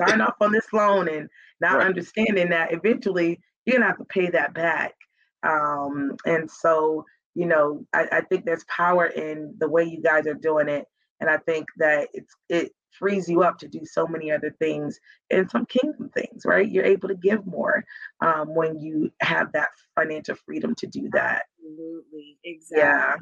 sign 0.00 0.20
off 0.20 0.36
on 0.40 0.52
this 0.52 0.72
loan 0.72 1.08
and 1.08 1.28
not 1.60 1.78
right. 1.78 1.86
understanding 1.86 2.50
that 2.50 2.72
eventually 2.72 3.40
you're 3.64 3.78
gonna 3.78 3.86
have 3.86 3.98
to 3.98 4.04
pay 4.04 4.30
that 4.30 4.54
back. 4.54 4.94
Um, 5.42 6.16
and 6.24 6.48
so, 6.50 7.04
you 7.34 7.46
know, 7.46 7.84
I, 7.92 8.06
I 8.12 8.20
think 8.22 8.44
there's 8.44 8.64
power 8.64 9.06
in 9.06 9.54
the 9.58 9.68
way 9.68 9.84
you 9.84 10.00
guys 10.00 10.26
are 10.26 10.34
doing 10.34 10.68
it. 10.68 10.86
And 11.20 11.30
I 11.30 11.38
think 11.38 11.66
that 11.78 12.08
it's 12.12 12.34
it 12.48 12.72
frees 12.98 13.28
you 13.28 13.42
up 13.42 13.58
to 13.58 13.68
do 13.68 13.80
so 13.84 14.06
many 14.06 14.30
other 14.30 14.54
things 14.58 14.98
and 15.30 15.50
some 15.50 15.66
kingdom 15.66 16.10
things, 16.10 16.44
right? 16.44 16.70
You're 16.70 16.84
able 16.84 17.08
to 17.08 17.14
give 17.14 17.46
more 17.46 17.84
um, 18.20 18.54
when 18.54 18.78
you 18.78 19.10
have 19.20 19.52
that 19.52 19.68
financial 19.94 20.36
freedom 20.44 20.74
to 20.76 20.86
do 20.86 21.08
that. 21.12 21.44
Absolutely. 21.58 22.38
Exactly. 22.44 22.78
Yeah. 22.78 23.14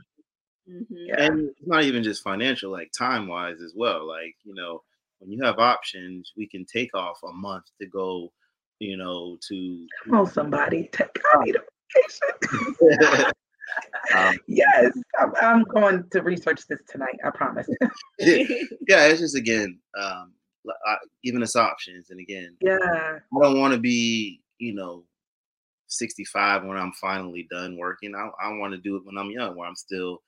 Mm-hmm. 0.68 0.94
yeah. 1.06 1.22
And 1.22 1.50
it's 1.50 1.66
not 1.66 1.84
even 1.84 2.02
just 2.02 2.22
financial, 2.22 2.70
like 2.70 2.90
time 2.96 3.28
wise 3.28 3.60
as 3.60 3.72
well. 3.76 4.06
Like, 4.06 4.34
you 4.44 4.54
know, 4.54 4.82
when 5.20 5.30
you 5.30 5.42
have 5.44 5.58
options, 5.58 6.32
we 6.36 6.48
can 6.48 6.64
take 6.64 6.94
off 6.94 7.18
a 7.22 7.32
month 7.32 7.64
to 7.80 7.86
go, 7.86 8.32
you 8.78 8.96
know, 8.96 9.38
to 9.48 9.86
come 10.04 10.20
on, 10.20 10.26
somebody 10.26 10.88
take 10.92 11.20
I 11.34 11.44
need 11.44 11.56
a 11.56 11.60
vacation. 11.94 13.32
um, 14.16 14.38
yes, 14.48 14.92
I'm, 15.18 15.32
I'm, 15.40 15.64
going 15.64 16.04
to 16.10 16.22
research 16.22 16.66
this 16.68 16.80
tonight. 16.88 17.18
I 17.24 17.30
promise. 17.30 17.68
yeah, 18.18 19.06
it's 19.06 19.20
just 19.20 19.36
again 19.36 19.78
um, 19.98 20.32
giving 21.22 21.42
us 21.42 21.54
options, 21.54 22.10
and 22.10 22.18
again, 22.18 22.56
yeah, 22.62 22.78
I 22.82 23.40
don't 23.40 23.60
want 23.60 23.74
to 23.74 23.80
be, 23.80 24.40
you 24.58 24.74
know, 24.74 25.04
65 25.88 26.64
when 26.64 26.78
I'm 26.78 26.92
finally 26.92 27.46
done 27.50 27.76
working. 27.76 28.14
I, 28.14 28.30
I 28.42 28.56
want 28.56 28.72
to 28.72 28.78
do 28.78 28.96
it 28.96 29.04
when 29.04 29.18
I'm 29.18 29.30
young, 29.30 29.54
where 29.54 29.68
I'm 29.68 29.76
still. 29.76 30.22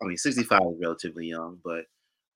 I 0.00 0.06
mean, 0.06 0.16
65 0.16 0.60
is 0.60 0.80
relatively 0.80 1.26
young, 1.26 1.58
but 1.64 1.82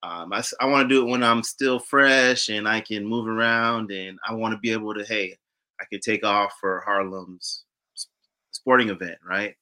um, 0.03 0.33
I, 0.33 0.43
I 0.61 0.67
want 0.67 0.89
to 0.89 0.95
do 0.95 1.07
it 1.07 1.11
when 1.11 1.23
I'm 1.23 1.43
still 1.43 1.79
fresh 1.79 2.49
and 2.49 2.69
I 2.69 2.81
can 2.81 3.07
move 3.07 3.29
around 3.29 3.93
and 3.93 4.19
I 4.27 4.35
want 4.35 4.53
to 4.53 4.59
be 4.59 4.73
able 4.73 4.95
to, 4.95 5.05
hey, 5.05 5.37
I 5.81 5.85
could 5.85 6.03
take 6.03 6.25
off 6.25 6.53
for 6.61 6.83
Harlem's 6.87 7.65
sporting 8.51 8.91
event, 8.91 9.19
right? 9.25 9.55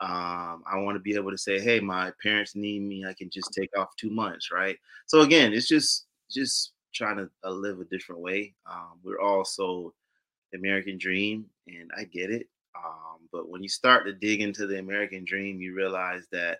Um, 0.00 0.64
I 0.66 0.78
want 0.78 0.96
to 0.96 1.00
be 1.00 1.14
able 1.14 1.30
to 1.30 1.38
say, 1.38 1.60
hey, 1.60 1.78
my 1.78 2.12
parents 2.22 2.56
need 2.56 2.82
me. 2.82 3.04
I 3.04 3.14
can 3.14 3.30
just 3.30 3.52
take 3.52 3.70
off 3.78 3.94
two 3.96 4.10
months, 4.10 4.50
right? 4.50 4.76
So 5.06 5.20
again, 5.20 5.52
it's 5.52 5.68
just 5.68 6.06
just 6.30 6.72
trying 6.94 7.18
to 7.18 7.30
uh, 7.44 7.50
live 7.50 7.78
a 7.80 7.84
different 7.84 8.20
way. 8.20 8.54
Um, 8.68 8.98
we're 9.04 9.20
also 9.20 9.94
American 10.54 10.98
dream, 10.98 11.46
and 11.68 11.90
I 11.96 12.04
get 12.04 12.30
it. 12.30 12.48
Um, 12.76 13.28
but 13.32 13.48
when 13.48 13.62
you 13.62 13.68
start 13.68 14.04
to 14.06 14.12
dig 14.12 14.40
into 14.40 14.66
the 14.66 14.78
American 14.78 15.24
dream, 15.24 15.60
you 15.60 15.74
realize 15.74 16.26
that 16.32 16.58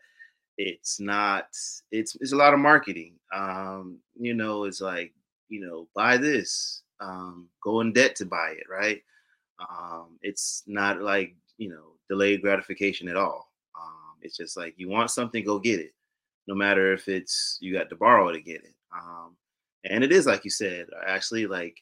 it's 0.59 1.01
not 1.01 1.47
it's 1.91 2.17
it's 2.21 2.33
a 2.33 2.37
lot 2.37 2.55
of 2.55 2.61
marketing 2.61 3.15
um 3.33 3.99
you 4.19 4.35
know 4.35 4.65
it's 4.65 4.81
like 4.81 5.13
you 5.49 5.61
know 5.61 5.89
buy 5.95 6.17
this 6.17 6.83
um 7.01 7.49
go 7.63 7.81
in 7.81 7.93
debt 7.93 8.15
to 8.17 8.27
buy 8.27 8.55
it 8.57 8.65
right? 8.71 9.03
Um 9.61 10.19
it's 10.23 10.63
not 10.67 11.01
like 11.03 11.35
you 11.59 11.69
know 11.71 11.95
delayed 12.09 12.43
gratification 12.43 13.09
at 13.09 13.17
all. 13.17 13.53
Um 13.79 14.17
it's 14.21 14.37
just 14.37 14.57
like 14.57 14.75
you 14.77 14.89
want 14.89 15.11
something 15.11 15.45
go 15.45 15.59
get 15.59 15.81
it 15.81 15.95
no 16.47 16.55
matter 16.55 16.93
if 16.93 17.09
it's 17.09 17.59
you 17.61 17.73
got 17.73 17.89
to 17.91 17.97
borrow 17.97 18.31
to 18.33 18.41
get 18.41 18.63
it. 18.65 18.75
Um 18.95 19.37
and 19.85 20.05
it 20.05 20.13
is 20.13 20.27
like 20.27 20.45
you 20.45 20.51
said 20.51 20.87
Ashley 21.07 21.47
like 21.47 21.77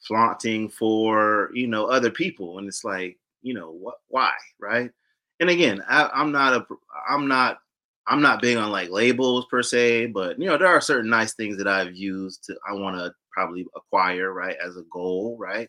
flaunting 0.00 0.68
for 0.68 1.50
you 1.54 1.66
know 1.66 1.86
other 1.86 2.10
people 2.10 2.58
and 2.58 2.68
it's 2.68 2.84
like 2.84 3.18
you 3.42 3.54
know 3.54 3.72
what 3.72 3.96
why? 4.08 4.32
right? 4.60 4.90
And 5.40 5.50
again 5.50 5.82
I, 5.88 6.10
i'm 6.14 6.32
not 6.32 6.52
a 6.54 6.66
i'm 7.08 7.28
not 7.28 7.58
I'm 8.08 8.22
not 8.22 8.42
big 8.42 8.56
on 8.56 8.70
like 8.70 8.90
labels 8.90 9.46
per 9.50 9.62
se, 9.62 10.06
but 10.06 10.38
you 10.38 10.46
know, 10.46 10.56
there 10.58 10.68
are 10.68 10.80
certain 10.80 11.10
nice 11.10 11.34
things 11.34 11.58
that 11.58 11.68
I've 11.68 11.94
used 11.94 12.44
to 12.44 12.56
I 12.68 12.72
want 12.74 12.96
to 12.96 13.12
probably 13.32 13.66
acquire, 13.76 14.32
right, 14.32 14.56
as 14.64 14.76
a 14.76 14.82
goal, 14.92 15.36
right? 15.38 15.68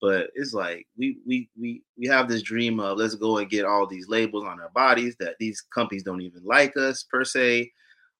But 0.00 0.30
it's 0.34 0.52
like 0.52 0.86
we 0.98 1.18
we 1.26 1.48
we 1.60 1.82
we 1.98 2.06
have 2.08 2.28
this 2.28 2.42
dream 2.42 2.80
of 2.80 2.98
let's 2.98 3.14
go 3.14 3.38
and 3.38 3.50
get 3.50 3.64
all 3.64 3.86
these 3.86 4.08
labels 4.08 4.44
on 4.44 4.60
our 4.60 4.70
bodies 4.74 5.16
that 5.20 5.36
these 5.38 5.62
companies 5.74 6.02
don't 6.02 6.20
even 6.22 6.42
like 6.44 6.76
us 6.76 7.04
per 7.10 7.24
se. 7.24 7.70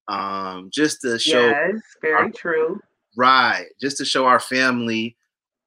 um, 0.09 0.71
just 0.73 1.01
to 1.03 1.19
show. 1.19 1.47
Yes, 1.49 1.81
very 2.03 2.15
our, 2.15 2.31
true. 2.31 2.81
Right, 3.17 3.67
just 3.81 3.97
to 3.99 4.05
show 4.05 4.27
our 4.27 4.41
family, 4.41 5.17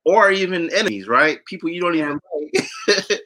or 0.05 0.31
even 0.31 0.73
enemies, 0.73 1.07
right? 1.07 1.39
People 1.45 1.69
you 1.69 1.81
don't 1.81 1.95
yeah. 1.95 2.05
even 2.05 2.19
like 2.87 3.21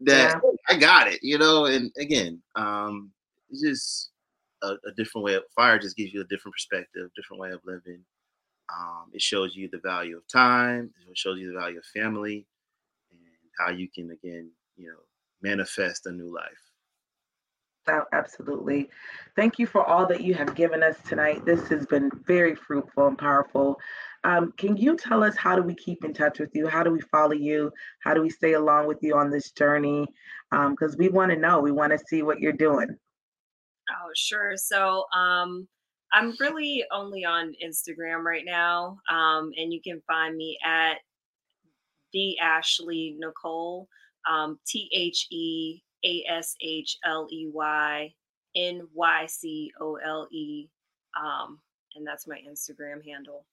that 0.00 0.40
yeah. 0.42 0.50
I 0.68 0.78
got 0.78 1.08
it, 1.08 1.20
you 1.22 1.38
know. 1.38 1.66
And 1.66 1.92
again, 1.98 2.42
um, 2.56 3.10
just 3.62 4.10
a, 4.64 4.88
a, 4.88 4.92
different 4.96 5.24
way 5.24 5.34
of 5.34 5.44
fire. 5.54 5.78
Just 5.78 5.96
gives 5.96 6.12
you 6.12 6.20
a 6.20 6.24
different 6.24 6.54
perspective, 6.54 7.10
different 7.16 7.40
way 7.40 7.50
of 7.50 7.60
living. 7.64 8.04
Um, 8.72 9.10
it 9.12 9.22
shows 9.22 9.54
you 9.54 9.68
the 9.70 9.78
value 9.78 10.16
of 10.16 10.26
time. 10.28 10.90
It 11.08 11.18
shows 11.18 11.38
you 11.38 11.52
the 11.52 11.58
value 11.58 11.78
of 11.78 11.84
family, 11.86 12.46
and 13.10 13.20
how 13.58 13.70
you 13.70 13.88
can 13.88 14.10
again, 14.10 14.50
you 14.76 14.88
know, 14.88 15.00
manifest 15.42 16.06
a 16.06 16.12
new 16.12 16.34
life. 16.34 16.74
Oh, 17.86 18.04
absolutely. 18.12 18.88
Thank 19.36 19.58
you 19.58 19.66
for 19.66 19.84
all 19.84 20.06
that 20.06 20.22
you 20.22 20.32
have 20.34 20.54
given 20.54 20.82
us 20.82 20.96
tonight. 21.06 21.44
This 21.44 21.68
has 21.68 21.84
been 21.84 22.10
very 22.26 22.54
fruitful 22.54 23.08
and 23.08 23.18
powerful. 23.18 23.78
Um, 24.24 24.52
can 24.56 24.76
you 24.78 24.96
tell 24.96 25.22
us 25.22 25.36
how 25.36 25.54
do 25.54 25.62
we 25.62 25.74
keep 25.74 26.02
in 26.02 26.14
touch 26.14 26.38
with 26.38 26.50
you? 26.54 26.66
How 26.66 26.82
do 26.82 26.90
we 26.90 27.02
follow 27.02 27.34
you? 27.34 27.70
How 28.00 28.14
do 28.14 28.22
we 28.22 28.30
stay 28.30 28.54
along 28.54 28.86
with 28.86 29.02
you 29.02 29.16
on 29.16 29.30
this 29.30 29.50
journey? 29.50 30.06
Because 30.50 30.92
um, 30.92 30.98
we 30.98 31.10
want 31.10 31.30
to 31.32 31.36
know, 31.36 31.60
we 31.60 31.72
want 31.72 31.92
to 31.92 31.98
see 32.06 32.22
what 32.22 32.40
you're 32.40 32.52
doing. 32.52 32.96
Oh, 33.90 34.10
sure. 34.14 34.56
So 34.56 35.04
um, 35.14 35.68
I'm 36.12 36.34
really 36.38 36.84
only 36.92 37.24
on 37.24 37.54
Instagram 37.64 38.22
right 38.24 38.44
now, 38.44 38.98
um, 39.10 39.50
and 39.56 39.72
you 39.72 39.80
can 39.82 40.00
find 40.06 40.36
me 40.36 40.56
at 40.64 40.98
the 42.12 42.38
Ashley 42.38 43.18
Nycole, 43.20 43.86
um, 44.30 44.58
T 44.66 44.88
H 44.94 45.26
E 45.30 45.82
A 46.04 46.24
S 46.30 46.54
H 46.62 46.96
L 47.04 47.26
E 47.32 47.48
Y 47.52 48.14
N 48.54 48.86
Y 48.94 49.26
C 49.26 49.72
O 49.80 49.96
L 49.96 50.28
E, 50.30 50.68
um, 51.20 51.58
and 51.96 52.06
that's 52.06 52.28
my 52.28 52.38
Instagram 52.48 53.04
handle. 53.04 53.44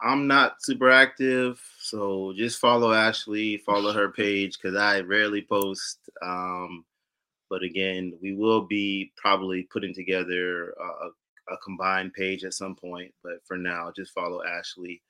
I'm 0.00 0.26
not 0.26 0.56
super 0.62 0.90
active, 0.90 1.60
so 1.78 2.32
just 2.34 2.58
follow 2.58 2.92
Ashley, 2.92 3.58
follow 3.58 3.92
her 3.92 4.10
page 4.10 4.58
because 4.58 4.76
I 4.76 5.00
rarely 5.00 5.42
post. 5.42 5.98
Um, 6.22 6.84
but 7.52 7.62
again, 7.62 8.14
we 8.22 8.32
will 8.32 8.62
be 8.62 9.12
probably 9.14 9.64
putting 9.64 9.92
together 9.92 10.70
a, 10.70 11.52
a, 11.52 11.56
combined 11.62 12.14
page 12.14 12.44
at 12.44 12.54
some 12.54 12.74
point. 12.74 13.12
But 13.22 13.44
for 13.44 13.58
now, 13.58 13.92
just 13.94 14.14
follow 14.14 14.42
Ashley 14.42 15.02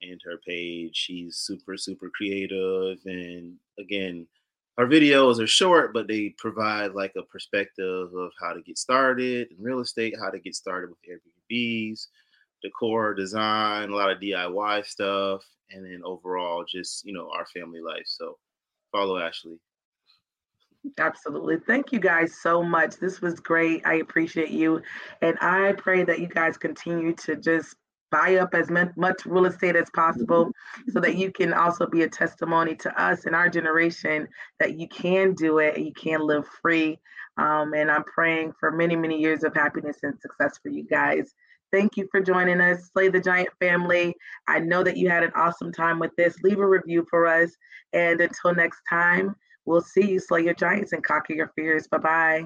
and 0.00 0.20
her 0.24 0.38
page. 0.46 0.94
She's 0.94 1.38
super, 1.38 1.76
super 1.76 2.08
creative. 2.14 2.98
And 3.06 3.56
again, 3.76 4.28
her 4.78 4.86
videos 4.86 5.40
are 5.42 5.48
short, 5.48 5.92
but 5.92 6.06
they 6.06 6.28
provide 6.38 6.92
like 6.92 7.14
a 7.16 7.24
perspective 7.24 8.14
of 8.14 8.30
how 8.40 8.52
to 8.52 8.62
get 8.62 8.78
started 8.78 9.48
in 9.50 9.56
real 9.60 9.80
estate, 9.80 10.14
how 10.16 10.30
to 10.30 10.38
get 10.38 10.54
started 10.54 10.90
with 10.90 11.20
Airbnbs, 11.50 12.06
decor, 12.62 13.14
design, 13.14 13.90
a 13.90 13.96
lot 13.96 14.12
of 14.12 14.20
DIY 14.20 14.86
stuff, 14.86 15.42
and 15.72 15.84
then 15.84 16.02
overall 16.04 16.64
just, 16.64 17.04
you 17.04 17.12
know, 17.12 17.28
our 17.34 17.46
family 17.46 17.80
life. 17.80 18.06
So 18.06 18.38
follow 18.92 19.18
Ashley. 19.18 19.58
Absolutely. 20.98 21.58
Thank 21.66 21.92
you 21.92 22.00
guys 22.00 22.40
so 22.40 22.62
much. 22.62 22.96
This 22.96 23.20
was 23.20 23.38
great. 23.40 23.82
I 23.86 23.94
appreciate 23.96 24.50
you. 24.50 24.80
And 25.20 25.36
I 25.40 25.72
pray 25.72 26.04
that 26.04 26.20
you 26.20 26.26
guys 26.26 26.56
continue 26.56 27.14
to 27.16 27.36
just 27.36 27.76
buy 28.10 28.36
up 28.36 28.54
as 28.54 28.70
much 28.70 29.24
real 29.24 29.46
estate 29.46 29.76
as 29.76 29.88
possible 29.90 30.50
so 30.88 30.98
that 31.00 31.16
you 31.16 31.30
can 31.30 31.52
also 31.52 31.86
be 31.86 32.02
a 32.02 32.08
testimony 32.08 32.74
to 32.74 33.00
us 33.00 33.24
and 33.24 33.36
our 33.36 33.48
generation 33.48 34.26
that 34.58 34.78
you 34.80 34.88
can 34.88 35.32
do 35.34 35.58
it 35.58 35.76
and 35.76 35.86
you 35.86 35.92
can 35.92 36.20
live 36.20 36.46
free. 36.60 36.98
Um, 37.36 37.72
and 37.74 37.90
I'm 37.90 38.04
praying 38.04 38.54
for 38.58 38.72
many, 38.72 38.96
many 38.96 39.20
years 39.20 39.44
of 39.44 39.54
happiness 39.54 39.98
and 40.02 40.18
success 40.20 40.58
for 40.62 40.70
you 40.70 40.84
guys. 40.84 41.32
Thank 41.72 41.96
you 41.96 42.08
for 42.10 42.20
joining 42.20 42.60
us, 42.60 42.90
Slay 42.92 43.08
the 43.08 43.20
Giant 43.20 43.50
family. 43.60 44.14
I 44.48 44.58
know 44.58 44.82
that 44.82 44.96
you 44.96 45.08
had 45.08 45.22
an 45.22 45.30
awesome 45.36 45.72
time 45.72 46.00
with 46.00 46.10
this. 46.16 46.36
Leave 46.42 46.58
a 46.58 46.66
review 46.66 47.06
for 47.08 47.28
us. 47.28 47.52
And 47.92 48.20
until 48.20 48.54
next 48.54 48.80
time, 48.90 49.36
We'll 49.66 49.80
see 49.80 50.10
you 50.10 50.20
slay 50.20 50.42
your 50.42 50.54
giants 50.54 50.92
and 50.92 51.02
conquer 51.02 51.34
your 51.34 51.52
fears. 51.54 51.86
Bye 51.86 51.98
bye. 51.98 52.44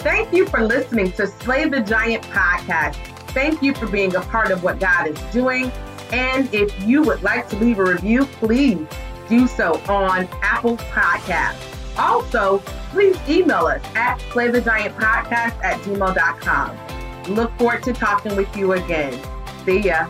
Thank 0.00 0.32
you 0.32 0.46
for 0.46 0.62
listening 0.62 1.12
to 1.12 1.26
Slay 1.26 1.68
the 1.68 1.80
Giant 1.80 2.24
podcast. 2.24 2.96
Thank 3.32 3.62
you 3.62 3.74
for 3.74 3.86
being 3.86 4.14
a 4.16 4.20
part 4.22 4.50
of 4.50 4.62
what 4.62 4.80
God 4.80 5.08
is 5.08 5.20
doing. 5.32 5.70
And 6.10 6.52
if 6.54 6.82
you 6.82 7.02
would 7.02 7.22
like 7.22 7.48
to 7.50 7.56
leave 7.56 7.78
a 7.78 7.84
review, 7.84 8.24
please 8.24 8.86
do 9.28 9.46
so 9.46 9.74
on 9.88 10.26
Apple 10.42 10.76
Podcasts. 10.78 11.98
Also, 11.98 12.58
please 12.90 13.16
email 13.28 13.66
us 13.66 13.82
at 13.94 14.18
slaythegiantpodcast 14.30 15.62
at 15.62 15.80
gmail.com. 15.80 17.34
Look 17.34 17.56
forward 17.58 17.82
to 17.82 17.92
talking 17.92 18.36
with 18.36 18.56
you 18.56 18.72
again. 18.72 19.12
See 19.64 19.80
ya. 19.80 20.08